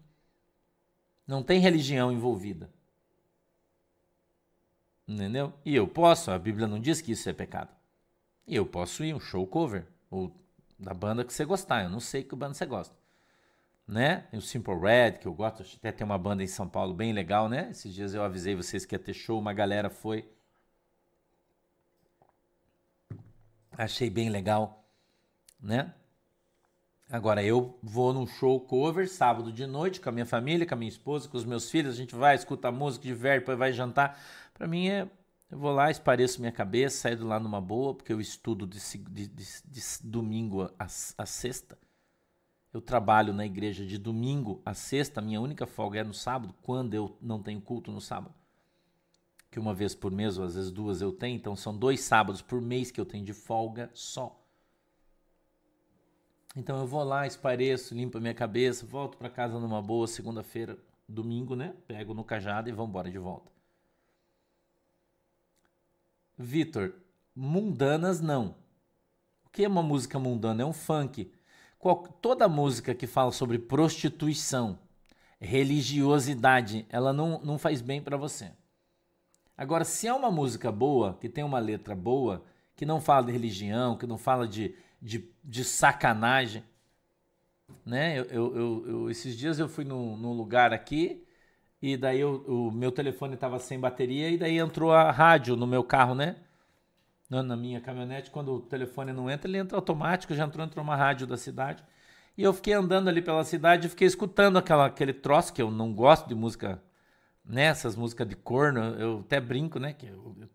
[1.26, 2.70] Não tem religião envolvida.
[5.08, 5.52] Entendeu?
[5.64, 7.70] E eu posso, a Bíblia não diz que isso é pecado.
[8.46, 10.32] E eu posso ir um show cover, ou
[10.78, 11.82] da banda que você gostar.
[11.82, 12.94] Eu não sei que banda você gosta.
[13.86, 14.26] Né?
[14.32, 15.62] O Simple Red, que eu gosto.
[15.76, 17.68] Até tem uma banda em São Paulo bem legal, né?
[17.70, 20.28] Esses dias eu avisei vocês que ia ter show, uma galera foi.
[23.70, 24.84] Achei bem legal,
[25.60, 25.94] né?
[27.08, 30.76] Agora eu vou num show cover sábado de noite com a minha família, com a
[30.76, 31.94] minha esposa, com os meus filhos.
[31.94, 34.18] A gente vai, escuta música, diverte, depois vai jantar.
[34.52, 35.08] Para mim é
[35.50, 38.80] eu vou lá, espareço minha cabeça, saio de lá numa boa, porque eu estudo de,
[38.98, 41.78] de, de, de domingo a, a, sexta.
[42.76, 46.92] Eu trabalho na igreja de domingo a sexta, minha única folga é no sábado, quando
[46.92, 48.34] eu não tenho culto no sábado.
[49.50, 52.42] Que uma vez por mês, ou às vezes duas eu tenho, então são dois sábados
[52.42, 54.38] por mês que eu tenho de folga só.
[56.54, 60.78] Então eu vou lá, espareço, limpo a minha cabeça, volto para casa numa boa, segunda-feira,
[61.08, 61.74] domingo, né?
[61.88, 63.50] Pego no cajado e vamos embora de volta.
[66.36, 66.92] Vitor,
[67.34, 68.54] mundanas não.
[69.46, 70.62] O que é uma música mundana?
[70.62, 71.32] É um funk.
[72.20, 74.78] Toda música que fala sobre prostituição,
[75.40, 78.50] religiosidade, ela não, não faz bem para você.
[79.56, 83.32] Agora, se é uma música boa, que tem uma letra boa, que não fala de
[83.32, 86.62] religião, que não fala de, de, de sacanagem,
[87.84, 88.18] né?
[88.18, 91.24] Eu, eu, eu, esses dias eu fui num, num lugar aqui
[91.80, 95.66] e daí eu, o meu telefone estava sem bateria e daí entrou a rádio no
[95.66, 96.36] meu carro, né?
[97.28, 100.84] Na, na, minha caminhonete, quando o telefone não entra, ele entra automático, já entrou, entrou
[100.84, 101.82] uma rádio da cidade.
[102.36, 105.70] E eu fiquei andando ali pela cidade e fiquei escutando aquela, aquele troço, que eu
[105.70, 106.82] não gosto de música,
[107.44, 107.64] né?
[107.64, 109.92] Essas músicas de corno, eu até brinco, né?
[109.92, 110.48] Que eu, eu,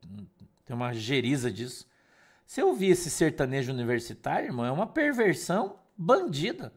[0.65, 1.87] tem uma geriza disso.
[2.45, 6.73] Se eu ouvir esse sertanejo universitário, irmão, é uma perversão bandida.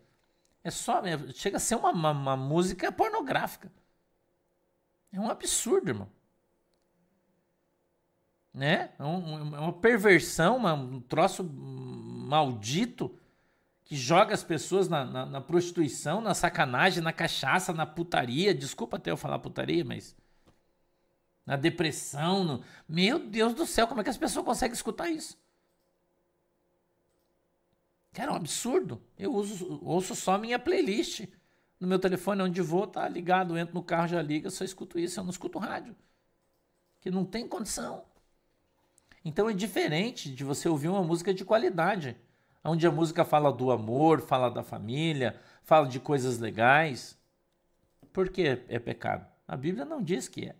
[0.62, 1.04] É só.
[1.04, 3.70] É, chega a ser uma, uma, uma música pornográfica.
[5.12, 6.08] É um absurdo, irmão.
[8.54, 8.90] Né?
[8.98, 13.18] É, é uma perversão, um troço maldito
[13.82, 18.54] que joga as pessoas na, na, na, prostituição, na sacanagem, na cachaça, na putaria.
[18.54, 20.16] Desculpa até eu falar putaria, mas.
[21.44, 22.44] Na depressão.
[22.44, 22.64] No...
[22.88, 25.36] Meu Deus do céu, como é que as pessoas conseguem escutar isso?
[28.12, 29.02] Cara, é um absurdo.
[29.18, 31.26] Eu uso, ouço só minha playlist
[31.78, 34.98] no meu telefone onde vou, tá ligado, eu entro no carro, já liga, só escuto
[34.98, 35.94] isso, eu não escuto rádio.
[37.00, 38.04] Que não tem condição.
[39.24, 42.16] Então é diferente de você ouvir uma música de qualidade,
[42.62, 47.18] onde a música fala do amor, fala da família, fala de coisas legais.
[48.12, 49.26] Por que é pecado?
[49.48, 50.54] A Bíblia não diz que é.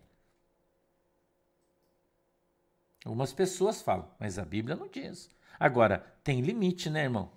[3.05, 5.29] Algumas pessoas falam, mas a Bíblia não diz.
[5.59, 7.31] Agora, tem limite, né, irmão?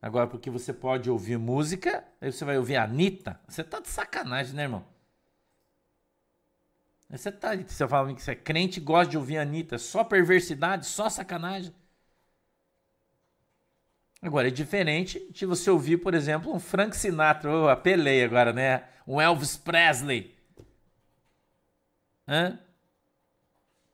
[0.00, 3.40] Agora, porque você pode ouvir música, aí você vai ouvir a Anitta.
[3.48, 4.91] Você tá de sacanagem, né, irmão?
[7.12, 9.78] Você tá, você fala que você é crente e gosta de ouvir a Anitta.
[9.78, 11.74] Só perversidade, só sacanagem.
[14.22, 17.50] Agora, é diferente de você ouvir, por exemplo, um Frank Sinatra.
[17.50, 18.88] Eu apelei agora, né?
[19.06, 20.34] Um Elvis Presley.
[22.26, 22.58] Hã?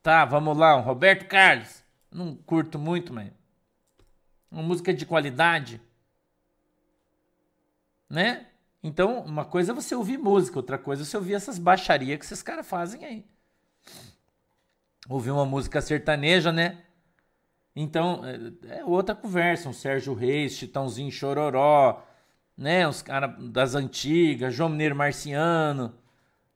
[0.01, 0.77] Tá, vamos lá.
[0.77, 1.83] Um Roberto Carlos.
[2.09, 3.31] Não curto muito, mas...
[4.49, 5.81] Uma música de qualidade
[8.09, 8.47] né?
[8.81, 12.25] Então, uma coisa é você ouvir música, outra coisa é você ouvir essas baixarias que
[12.25, 13.25] esses caras fazem aí.
[15.09, 16.83] Ouvir uma música sertaneja, né?
[17.75, 19.69] Então, é, é outra conversa.
[19.69, 22.03] Um Sérgio Reis, Chitãozinho Chororó,
[22.57, 22.87] né?
[22.87, 25.93] Os caras das antigas, João Mineiro Marciano,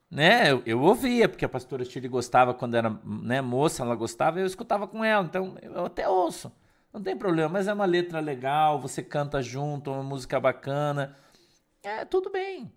[0.09, 0.51] né?
[0.51, 4.45] Eu, eu ouvia, porque a pastora Chile gostava quando era né, moça, ela gostava, eu
[4.45, 5.25] escutava com ela.
[5.25, 6.51] Então, eu até ouço.
[6.93, 11.15] Não tem problema, mas é uma letra legal, você canta junto, uma música bacana.
[11.83, 12.71] É, tudo bem.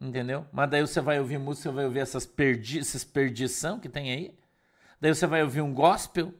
[0.00, 0.46] Entendeu?
[0.52, 4.38] Mas daí você vai ouvir música, você vai ouvir essas, perdi perdição que tem aí.
[5.00, 6.32] Daí você vai ouvir um gospel.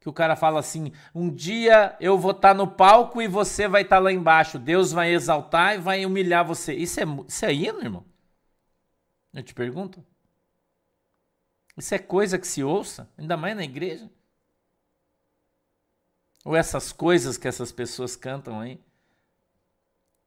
[0.00, 3.68] Que o cara fala assim: um dia eu vou estar tá no palco e você
[3.68, 4.58] vai estar tá lá embaixo.
[4.58, 6.74] Deus vai exaltar e vai humilhar você.
[6.74, 8.04] Isso é, isso é hino, irmão?
[9.32, 10.04] Eu te pergunto.
[11.76, 14.10] Isso é coisa que se ouça, ainda mais na igreja.
[16.44, 18.80] Ou essas coisas que essas pessoas cantam aí.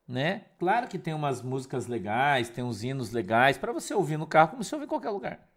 [0.07, 0.45] Né?
[0.59, 4.51] Claro que tem umas músicas legais, tem uns hinos legais para você ouvir no carro
[4.51, 5.49] como se ouvir em qualquer lugar.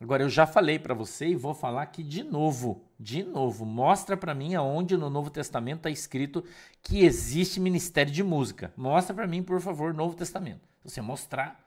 [0.00, 3.64] Agora eu já falei para você e vou falar aqui de novo, de novo.
[3.64, 6.44] Mostra para mim aonde no Novo Testamento está escrito
[6.82, 8.72] que existe ministério de música.
[8.76, 10.68] Mostra para mim, por favor, Novo Testamento.
[10.82, 11.64] Se você mostrar,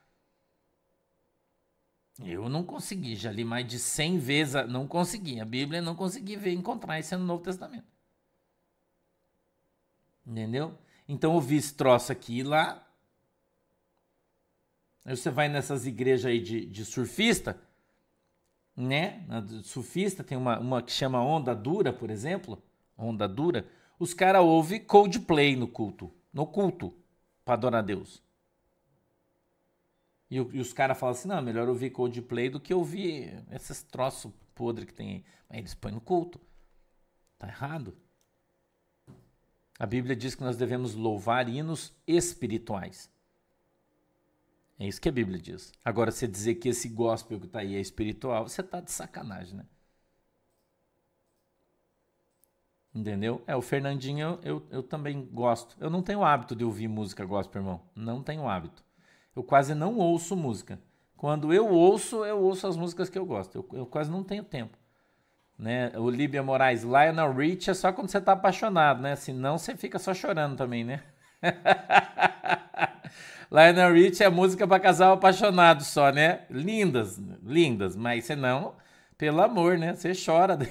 [2.24, 5.40] eu não consegui, já li mais de 100 vezes, não consegui.
[5.40, 7.88] A Bíblia não consegui ver encontrar isso no Novo Testamento.
[10.26, 10.78] Entendeu?
[11.08, 12.86] Então eu vi esse troço aqui e lá.
[15.06, 17.58] Aí você vai nessas igrejas aí de, de surfista,
[18.76, 19.26] né?
[19.64, 22.62] surfista tem uma, uma que chama Onda Dura, por exemplo.
[22.98, 23.66] Onda Dura.
[23.98, 26.14] Os caras ouvem Coldplay no culto.
[26.34, 26.94] No culto.
[27.46, 28.22] Para adorar a Deus.
[30.30, 34.32] E, e os caras falam assim: não, melhor ouvir Coldplay do que ouvir esses troços
[34.54, 35.26] podres que tem aí.
[35.50, 36.40] Mas eles põem no culto.
[37.40, 37.98] Tá errado.
[39.80, 43.12] A Bíblia diz que nós devemos louvar hinos espirituais.
[44.80, 45.72] É isso que a Bíblia diz.
[45.84, 49.58] Agora, você dizer que esse gospel que está aí é espiritual, você está de sacanagem,
[49.58, 49.66] né?
[52.94, 53.44] Entendeu?
[53.46, 55.76] É, o Fernandinho eu, eu, eu, também gosto.
[55.80, 57.82] Eu não tenho hábito de ouvir música gospel, irmão.
[57.96, 58.84] Não tenho hábito.
[59.36, 60.80] Eu quase não ouço música.
[61.16, 63.56] Quando eu ouço, eu ouço as músicas que eu gosto.
[63.56, 64.78] Eu, eu quase não tenho tempo
[65.58, 65.92] né?
[65.96, 69.16] O Líbia Moraes, Lionel Rich é só quando você tá apaixonado, né?
[69.16, 71.02] Senão você fica só chorando também, né?
[73.52, 76.42] Lionel Rich é música para casal apaixonado só, né?
[76.50, 78.76] Lindas, lindas, mas senão,
[79.18, 79.96] pelo amor, né?
[79.96, 80.60] Você chora.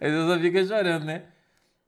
[0.00, 1.22] Você fica chorando, né?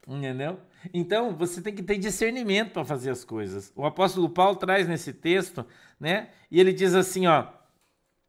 [0.07, 0.59] Entendeu?
[0.93, 3.71] Então, você tem que ter discernimento para fazer as coisas.
[3.75, 5.65] O apóstolo Paulo traz nesse texto,
[5.99, 6.29] né?
[6.51, 7.47] E ele diz assim, ó: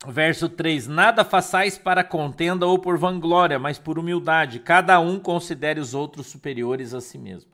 [0.06, 4.60] Verso 3: Nada façais para contenda ou por vanglória, mas por humildade.
[4.60, 7.50] Cada um considere os outros superiores a si mesmo.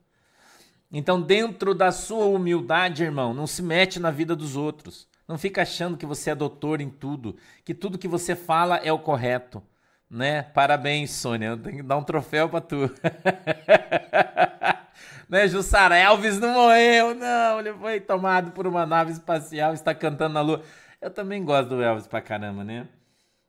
[0.91, 5.07] Então, dentro da sua humildade, irmão, não se mete na vida dos outros.
[5.27, 7.35] Não fica achando que você é doutor em tudo,
[7.65, 9.63] que tudo que você fala é o correto,
[10.09, 10.43] né?
[10.43, 11.47] Parabéns, Sônia.
[11.47, 12.91] Eu tenho que dar um troféu para tu.
[15.27, 17.59] né, Jussara Elvis não morreu, não.
[17.59, 20.61] Ele foi tomado por uma nave espacial, está cantando na lua.
[21.03, 22.87] Eu também gosto do Elvis pra caramba, né?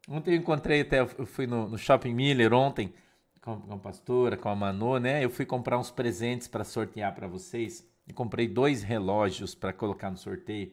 [0.08, 2.92] Ontem eu encontrei até, eu fui no, no Shopping Miller ontem
[3.40, 5.24] com, com a pastora, com a Manu, né?
[5.24, 7.88] Eu fui comprar uns presentes para sortear para vocês.
[8.08, 10.72] E comprei dois relógios para colocar no sorteio.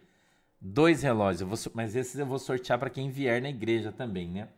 [0.59, 4.49] Dois relógios, vou, mas esses eu vou sortear para quem vier na igreja também, né?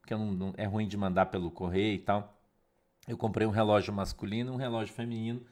[0.00, 2.38] Porque não, não, é ruim de mandar pelo correio e tal.
[3.08, 5.44] Eu comprei um relógio masculino e um relógio feminino.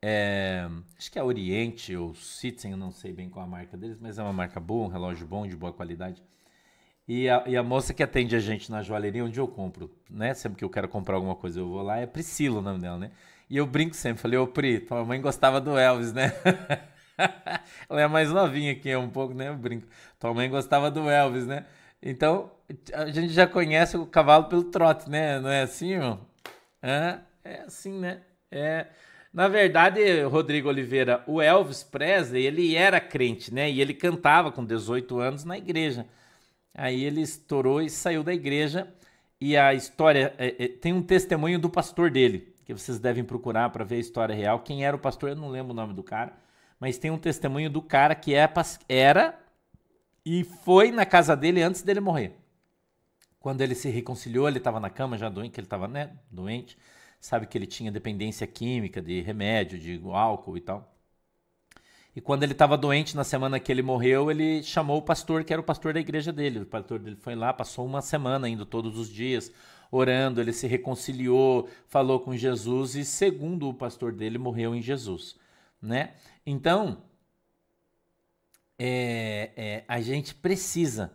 [0.00, 4.18] É, acho que é Oriente ou Citizen, não sei bem qual a marca deles, mas
[4.18, 6.22] é uma marca boa, um relógio bom, de boa qualidade.
[7.06, 10.34] E a, e a moça que atende a gente na joalheria onde eu compro, né?
[10.34, 12.98] Sempre que eu quero comprar alguma coisa eu vou lá, é Priscila o nome dela,
[12.98, 13.10] né?
[13.48, 16.32] E eu brinco sempre, falei, ô Pri, tua mãe gostava do Elvis, né?
[17.88, 19.48] Ela é mais novinha que eu um pouco, né?
[19.48, 19.86] Eu brinco.
[20.18, 21.64] Tua mãe gostava do Elvis, né?
[22.02, 22.52] Então,
[22.92, 25.40] a gente já conhece o cavalo pelo trote, né?
[25.40, 26.20] Não é assim, irmão?
[27.42, 28.20] É assim, né?
[28.50, 28.86] É...
[29.32, 33.70] Na verdade, Rodrigo Oliveira, o Elvis Presley, ele era crente, né?
[33.70, 36.06] E ele cantava com 18 anos na igreja.
[36.74, 38.88] Aí ele estourou e saiu da igreja.
[39.40, 43.70] E a história é, é, tem um testemunho do pastor dele, que vocês devem procurar
[43.70, 44.60] para ver a história real.
[44.60, 46.32] Quem era o pastor, eu não lembro o nome do cara,
[46.80, 48.48] mas tem um testemunho do cara que é,
[48.88, 49.38] era
[50.24, 52.32] e foi na casa dele antes dele morrer.
[53.38, 56.76] Quando ele se reconciliou, ele estava na cama já doente, que ele estava né, doente
[57.20, 60.94] sabe que ele tinha dependência química de remédio, de álcool e tal.
[62.14, 65.52] E quando ele estava doente, na semana que ele morreu, ele chamou o pastor, que
[65.52, 66.60] era o pastor da igreja dele.
[66.60, 69.52] O pastor dele foi lá, passou uma semana indo todos os dias,
[69.90, 70.40] orando.
[70.40, 75.36] Ele se reconciliou, falou com Jesus e, segundo o pastor dele, morreu em Jesus.
[75.80, 76.14] Né?
[76.44, 77.04] Então,
[78.76, 81.12] é, é, a gente precisa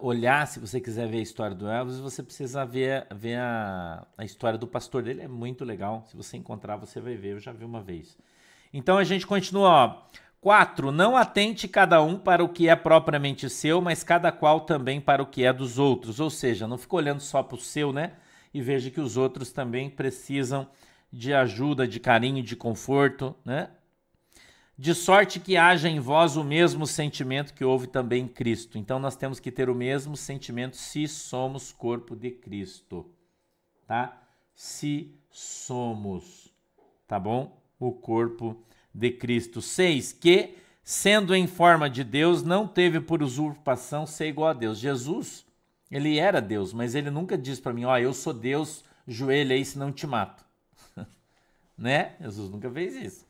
[0.00, 4.24] olhar, se você quiser ver a história do Elvis, você precisa ver, ver a, a
[4.24, 5.22] história do pastor dele.
[5.22, 6.04] É muito legal.
[6.08, 7.32] Se você encontrar, você vai ver.
[7.32, 8.16] Eu já vi uma vez.
[8.72, 10.02] Então a gente continua, ó.
[10.40, 10.92] 4.
[10.92, 15.22] Não atente cada um para o que é propriamente seu, mas cada qual também para
[15.22, 16.20] o que é dos outros.
[16.20, 18.12] Ou seja, não fica olhando só para o seu, né?
[18.54, 20.68] E veja que os outros também precisam
[21.12, 23.70] de ajuda, de carinho, de conforto, né?
[24.78, 28.76] De sorte que haja em vós o mesmo sentimento que houve também em Cristo.
[28.76, 33.10] Então nós temos que ter o mesmo sentimento se somos corpo de Cristo,
[33.86, 34.22] tá?
[34.54, 36.52] Se somos,
[37.06, 37.58] tá bom?
[37.78, 38.62] O corpo
[38.94, 39.62] de Cristo.
[39.62, 40.12] 6.
[40.12, 44.78] Que, sendo em forma de Deus, não teve por usurpação ser igual a Deus.
[44.78, 45.46] Jesus,
[45.90, 49.54] ele era Deus, mas ele nunca disse para mim, ó, oh, eu sou Deus, joelha
[49.54, 50.44] aí, senão te mato.
[51.76, 52.16] né?
[52.20, 53.25] Jesus nunca fez isso.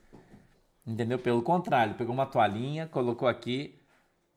[0.86, 1.18] Entendeu?
[1.18, 3.74] Pelo contrário, pegou uma toalhinha, colocou aqui,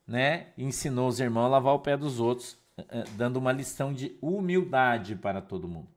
[0.08, 0.48] né?
[0.58, 4.18] Ensinou os irmãos a lavar o pé dos outros, eh, eh, dando uma lição de
[4.20, 5.90] humildade para todo mundo.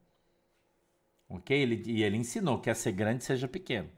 [1.29, 1.57] Ok?
[1.57, 3.89] Ele, e ele ensinou: quer ser grande, seja pequeno.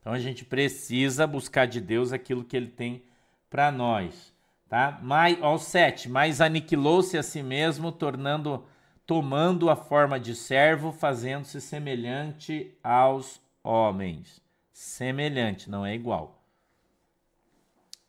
[0.00, 3.04] Então a gente precisa buscar de Deus aquilo que ele tem
[3.50, 4.32] para nós.
[4.68, 4.98] Tá?
[5.02, 8.64] Mais, ao 7, mas aniquilou-se a si mesmo, tornando,
[9.06, 14.41] tomando a forma de servo, fazendo-se semelhante aos homens.
[14.72, 16.42] Semelhante, não é igual.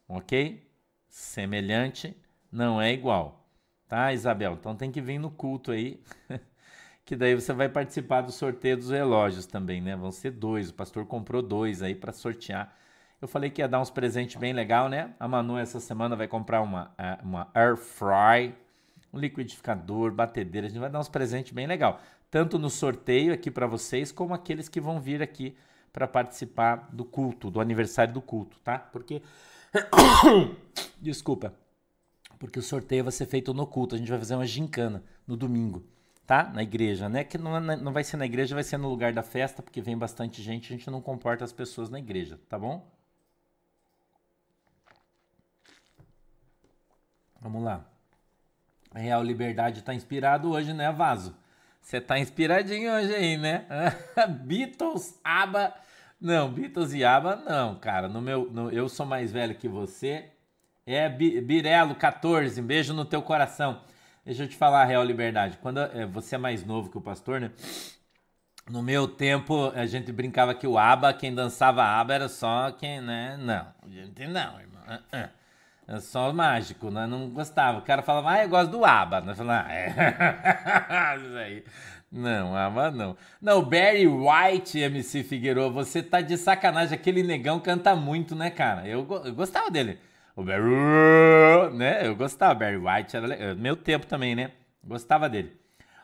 [0.08, 0.66] Ok?
[1.10, 2.16] Semelhante,
[2.52, 3.48] não é igual.
[3.88, 4.54] Tá, Isabel?
[4.54, 6.02] Então tem que vir no culto aí.
[7.06, 9.96] que daí você vai participar do sorteio dos relógios também, né?
[9.96, 10.70] Vão ser dois.
[10.70, 12.76] O pastor comprou dois aí para sortear.
[13.22, 15.14] Eu falei que ia dar uns presentes bem legal, né?
[15.20, 18.56] A Manu essa semana vai comprar uma, uma air fry,
[19.14, 20.68] um liquidificador, batedeira.
[20.68, 22.02] A gente vai dar uns presentes bem legal,
[22.32, 25.56] tanto no sorteio aqui para vocês, como aqueles que vão vir aqui
[25.94, 28.78] para participar do culto, do aniversário do culto, tá?
[28.78, 29.22] Porque
[31.00, 31.54] desculpa,
[32.38, 33.96] porque o sorteio vai ser feito no culto.
[33.96, 35.86] A gente vai fazer uma gincana no domingo
[36.26, 36.44] tá?
[36.54, 37.24] Na igreja, né?
[37.24, 39.98] Que não, não vai ser na igreja, vai ser no lugar da festa, porque vem
[39.98, 42.90] bastante gente, a gente não comporta as pessoas na igreja, tá bom?
[47.40, 47.86] Vamos lá.
[48.94, 51.36] Real Liberdade tá inspirado hoje, né, Vaso?
[51.82, 53.66] Você tá inspiradinho hoje aí, né?
[54.46, 55.74] Beatles, ABBA.
[56.24, 58.08] Não, Beatles e ABBA não, cara.
[58.08, 60.30] No meu, no, eu sou mais velho que você.
[60.86, 63.82] É Birelo 14, um beijo no teu coração.
[64.26, 65.58] Deixa eu te falar a real liberdade.
[65.62, 67.52] Quando é, você é mais novo que o pastor, né?
[68.70, 73.02] No meu tempo, a gente brincava que o aba, quem dançava aba era só quem,
[73.02, 73.36] né?
[73.38, 74.82] Não, gente não, irmão.
[75.12, 75.30] É,
[75.88, 77.06] é só mágico, né?
[77.06, 77.80] Não gostava.
[77.80, 79.20] O cara falava, ah, eu gosto do aba.
[79.20, 79.36] Né?
[79.36, 81.16] Falava, ah, é.
[81.20, 81.66] Isso aí.
[82.16, 83.18] Não, aba não.
[83.42, 86.94] Não, Barry White, MC Figueiredo, você tá de sacanagem.
[86.94, 88.88] Aquele negão canta muito, né, cara?
[88.88, 89.98] Eu, eu gostava dele.
[90.36, 92.06] O Barry, né?
[92.06, 93.56] Eu gostava, Barry White era legal.
[93.56, 94.52] meu tempo também, né?
[94.84, 95.58] Gostava dele.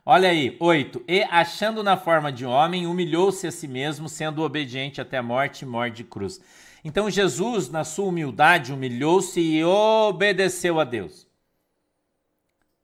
[0.03, 1.03] Olha aí, 8.
[1.07, 5.64] E achando na forma de homem, humilhou-se a si mesmo, sendo obediente até a morte
[5.64, 6.41] morte de cruz.
[6.84, 11.28] Então Jesus, na sua humildade, humilhou-se e obedeceu a Deus.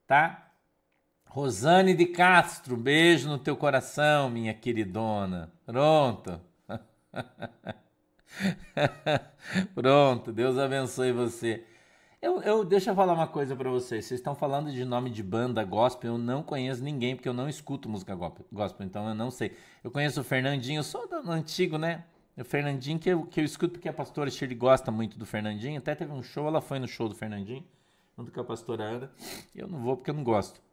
[0.06, 0.45] Tá?
[1.36, 5.52] Rosane de Castro, beijo no teu coração, minha queridona.
[5.66, 6.40] Pronto.
[9.76, 11.66] Pronto, Deus abençoe você.
[12.22, 14.06] Eu, eu, deixa eu falar uma coisa para vocês.
[14.06, 16.14] Vocês estão falando de nome de banda gospel.
[16.14, 19.58] Eu não conheço ninguém porque eu não escuto música gospel, então eu não sei.
[19.84, 22.06] Eu conheço o Fernandinho, eu sou do antigo, né?
[22.38, 25.80] O Fernandinho que eu, que eu escuto porque a pastora Shirley gosta muito do Fernandinho.
[25.80, 27.66] Até teve um show, ela foi no show do Fernandinho,
[28.18, 29.12] junto com a pastora Ana.
[29.54, 30.64] Eu não vou porque eu não gosto.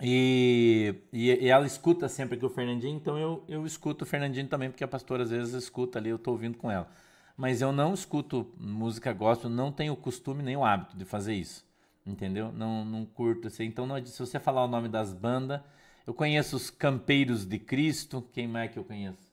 [0.00, 4.46] E, e, e, ela escuta sempre aqui o Fernandinho, então eu, eu escuto o Fernandinho
[4.46, 6.88] também, porque a pastora às vezes escuta ali, eu estou ouvindo com ela.
[7.36, 11.34] Mas eu não escuto música gospel, não tenho o costume nem o hábito de fazer
[11.34, 11.64] isso,
[12.06, 12.52] entendeu?
[12.52, 13.64] Não, não curto assim.
[13.64, 15.60] Então, não, se você falar o nome das bandas,
[16.06, 19.28] eu conheço os Campeiros de Cristo, quem mais que eu conheço?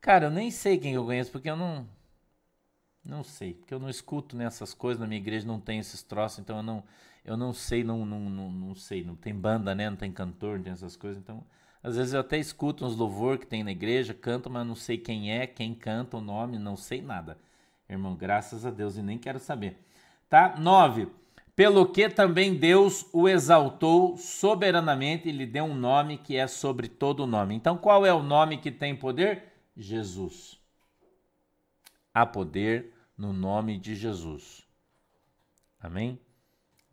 [0.00, 1.86] Cara, eu nem sei quem eu conheço, porque eu não.
[3.04, 6.38] Não sei, porque eu não escuto nessas coisas, na minha igreja não tem esses troços,
[6.38, 6.84] então eu não
[7.24, 9.88] eu não sei, não, não, não, não sei, não tem banda, né?
[9.88, 11.18] Não tem cantor, não tem essas coisas.
[11.18, 11.42] Então,
[11.82, 14.98] às vezes eu até escuto uns louvor que tem na igreja, canto, mas não sei
[14.98, 17.38] quem é, quem canta, o nome, não sei nada.
[17.88, 19.78] Irmão, graças a Deus, e nem quero saber.
[20.28, 20.56] Tá?
[20.58, 21.08] 9.
[21.56, 26.88] Pelo que também Deus o exaltou soberanamente e lhe deu um nome que é sobre
[26.88, 27.54] todo o nome.
[27.54, 29.44] Então, qual é o nome que tem poder?
[29.76, 30.60] Jesus.
[32.12, 34.66] Há poder no nome de Jesus.
[35.80, 36.18] Amém?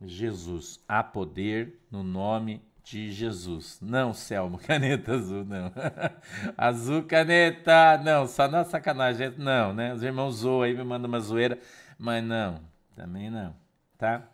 [0.02, 0.84] Jesus.
[0.88, 3.80] Há poder no nome de Jesus.
[3.82, 5.72] Não, Selmo, caneta azul, não.
[6.58, 9.94] azul, caneta, não, só na sacanagem, não, né?
[9.94, 11.60] Os irmãos zoam aí, me mandam uma zoeira,
[11.98, 12.60] mas não,
[12.96, 13.56] também não,
[13.98, 14.28] tá?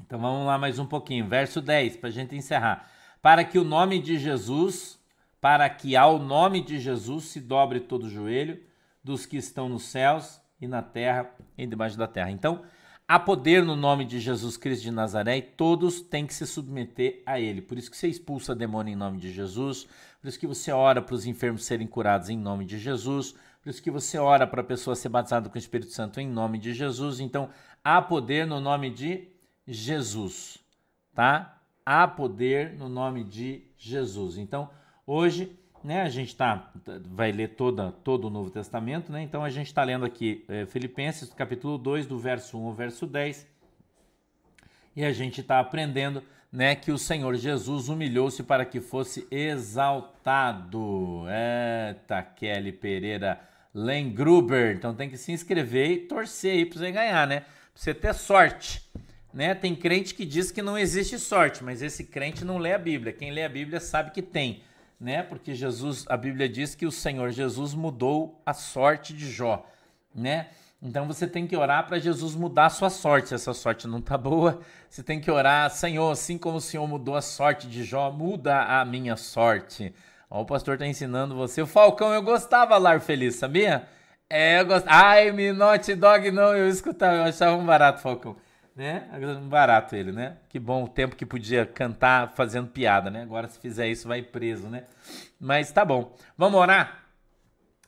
[0.00, 2.90] Então vamos lá mais um pouquinho, verso 10, para a gente encerrar.
[3.22, 5.00] Para que o nome de Jesus,
[5.40, 8.60] para que ao nome de Jesus se dobre todo o joelho
[9.02, 12.30] dos que estão nos céus e na terra e debaixo da terra.
[12.30, 12.62] Então,
[13.06, 17.22] Há poder no nome de Jesus Cristo de Nazaré e todos têm que se submeter
[17.26, 17.60] a Ele.
[17.60, 19.86] Por isso que você expulsa demônio em nome de Jesus,
[20.22, 23.68] por isso que você ora para os enfermos serem curados em nome de Jesus, por
[23.68, 26.56] isso que você ora para a pessoa ser batizada com o Espírito Santo em nome
[26.56, 27.20] de Jesus.
[27.20, 27.50] Então,
[27.84, 29.28] há poder no nome de
[29.68, 30.58] Jesus,
[31.14, 31.60] tá?
[31.84, 34.38] Há poder no nome de Jesus.
[34.38, 34.70] Então,
[35.06, 35.54] hoje
[35.84, 36.72] né, a gente tá,
[37.10, 39.22] vai ler toda, todo o Novo Testamento, né?
[39.22, 43.06] Então a gente está lendo aqui é, Filipenses, capítulo 2, do verso 1 ao verso
[43.06, 43.46] 10.
[44.96, 51.24] E a gente está aprendendo né, que o Senhor Jesus humilhou-se para que fosse exaltado.
[51.28, 53.38] Eita, Kelly Pereira
[53.74, 54.74] Lengruber.
[54.74, 57.40] Então tem que se inscrever e torcer aí para você ganhar, né?
[57.40, 58.88] Pra você ter sorte.
[59.34, 59.52] Né?
[59.52, 63.12] Tem crente que diz que não existe sorte, mas esse crente não lê a Bíblia.
[63.12, 64.62] Quem lê a Bíblia sabe que tem,
[65.00, 65.22] né?
[65.22, 69.66] Porque Jesus, a Bíblia diz que o Senhor Jesus mudou a sorte de Jó,
[70.14, 70.48] né?
[70.82, 73.30] Então você tem que orar para Jesus mudar a sua sorte.
[73.30, 76.86] Se essa sorte não tá boa, você tem que orar, Senhor, assim como o Senhor
[76.86, 79.94] mudou a sorte de Jó, muda a minha sorte.
[80.28, 81.62] Ó, o pastor tá ensinando você.
[81.62, 83.88] O Falcão, eu gostava Lar Feliz, sabia?
[84.28, 84.94] É, eu gostava.
[84.94, 88.36] Ai, Minote Dog não, eu escutava, eu achava um barato, Falcão.
[88.74, 89.08] Né?
[89.40, 90.36] Um barato ele, né?
[90.48, 93.22] Que bom o tempo que podia cantar fazendo piada, né?
[93.22, 94.84] Agora se fizer isso vai preso, né?
[95.38, 96.16] Mas tá bom.
[96.36, 97.04] Vamos orar?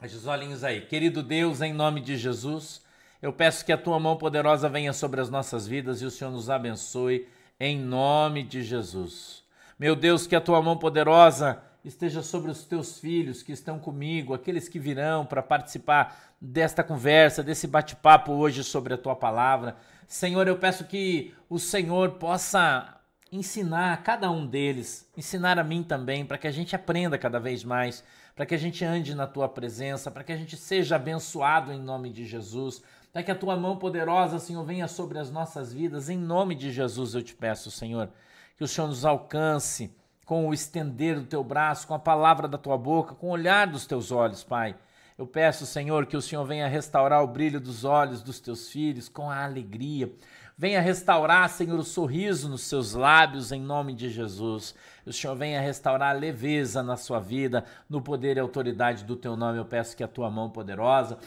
[0.01, 0.83] Os olhinhos aí.
[0.83, 2.83] Querido Deus, em nome de Jesus,
[3.21, 6.31] eu peço que a tua mão poderosa venha sobre as nossas vidas e o Senhor
[6.31, 7.27] nos abençoe
[7.59, 9.43] em nome de Jesus.
[9.79, 14.35] Meu Deus, que a tua mão poderosa esteja sobre os teus filhos que estão comigo,
[14.35, 19.77] aqueles que virão para participar desta conversa, desse bate-papo hoje sobre a tua palavra.
[20.07, 25.83] Senhor, eu peço que o Senhor possa ensinar a cada um deles, ensinar a mim
[25.83, 29.27] também, para que a gente aprenda cada vez mais, para que a gente ande na
[29.27, 32.83] tua presença, para que a gente seja abençoado em nome de Jesus
[33.17, 36.11] para que a tua mão poderosa, Senhor, venha sobre as nossas vidas.
[36.11, 38.11] Em nome de Jesus eu te peço, Senhor,
[38.59, 39.91] que o Senhor nos alcance
[40.27, 43.69] com o estender do teu braço, com a palavra da tua boca, com o olhar
[43.69, 44.77] dos teus olhos, Pai.
[45.17, 49.09] Eu peço, Senhor, que o Senhor venha restaurar o brilho dos olhos dos teus filhos
[49.09, 50.13] com a alegria.
[50.59, 54.75] Venha restaurar, Senhor, o sorriso nos seus lábios, em nome de Jesus.
[55.07, 59.37] O Senhor venha restaurar a leveza na sua vida, no poder e autoridade do teu
[59.37, 59.59] nome.
[59.59, 61.19] Eu peço que a tua mão poderosa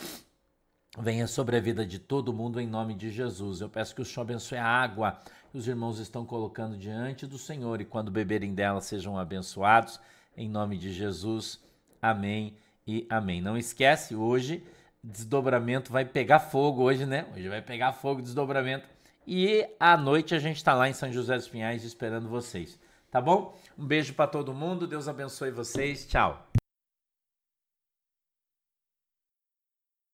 [0.97, 3.62] venha sobre a vida de todo mundo em nome de Jesus.
[3.62, 5.18] Eu peço que o Senhor abençoe a água
[5.54, 10.00] os irmãos estão colocando diante do Senhor e quando beberem dela sejam abençoados
[10.36, 11.60] em nome de Jesus.
[12.02, 12.56] Amém
[12.88, 13.41] e amém.
[13.41, 14.64] Não esquece, hoje
[15.04, 17.26] desdobramento vai pegar fogo hoje, né?
[17.36, 18.88] Hoje vai pegar fogo desdobramento.
[19.26, 22.80] E à noite a gente está lá em São José dos Pinhais esperando vocês.
[23.12, 23.58] Tá bom?
[23.78, 24.88] Um beijo para todo mundo.
[24.88, 26.06] Deus abençoe vocês.
[26.06, 26.50] Tchau.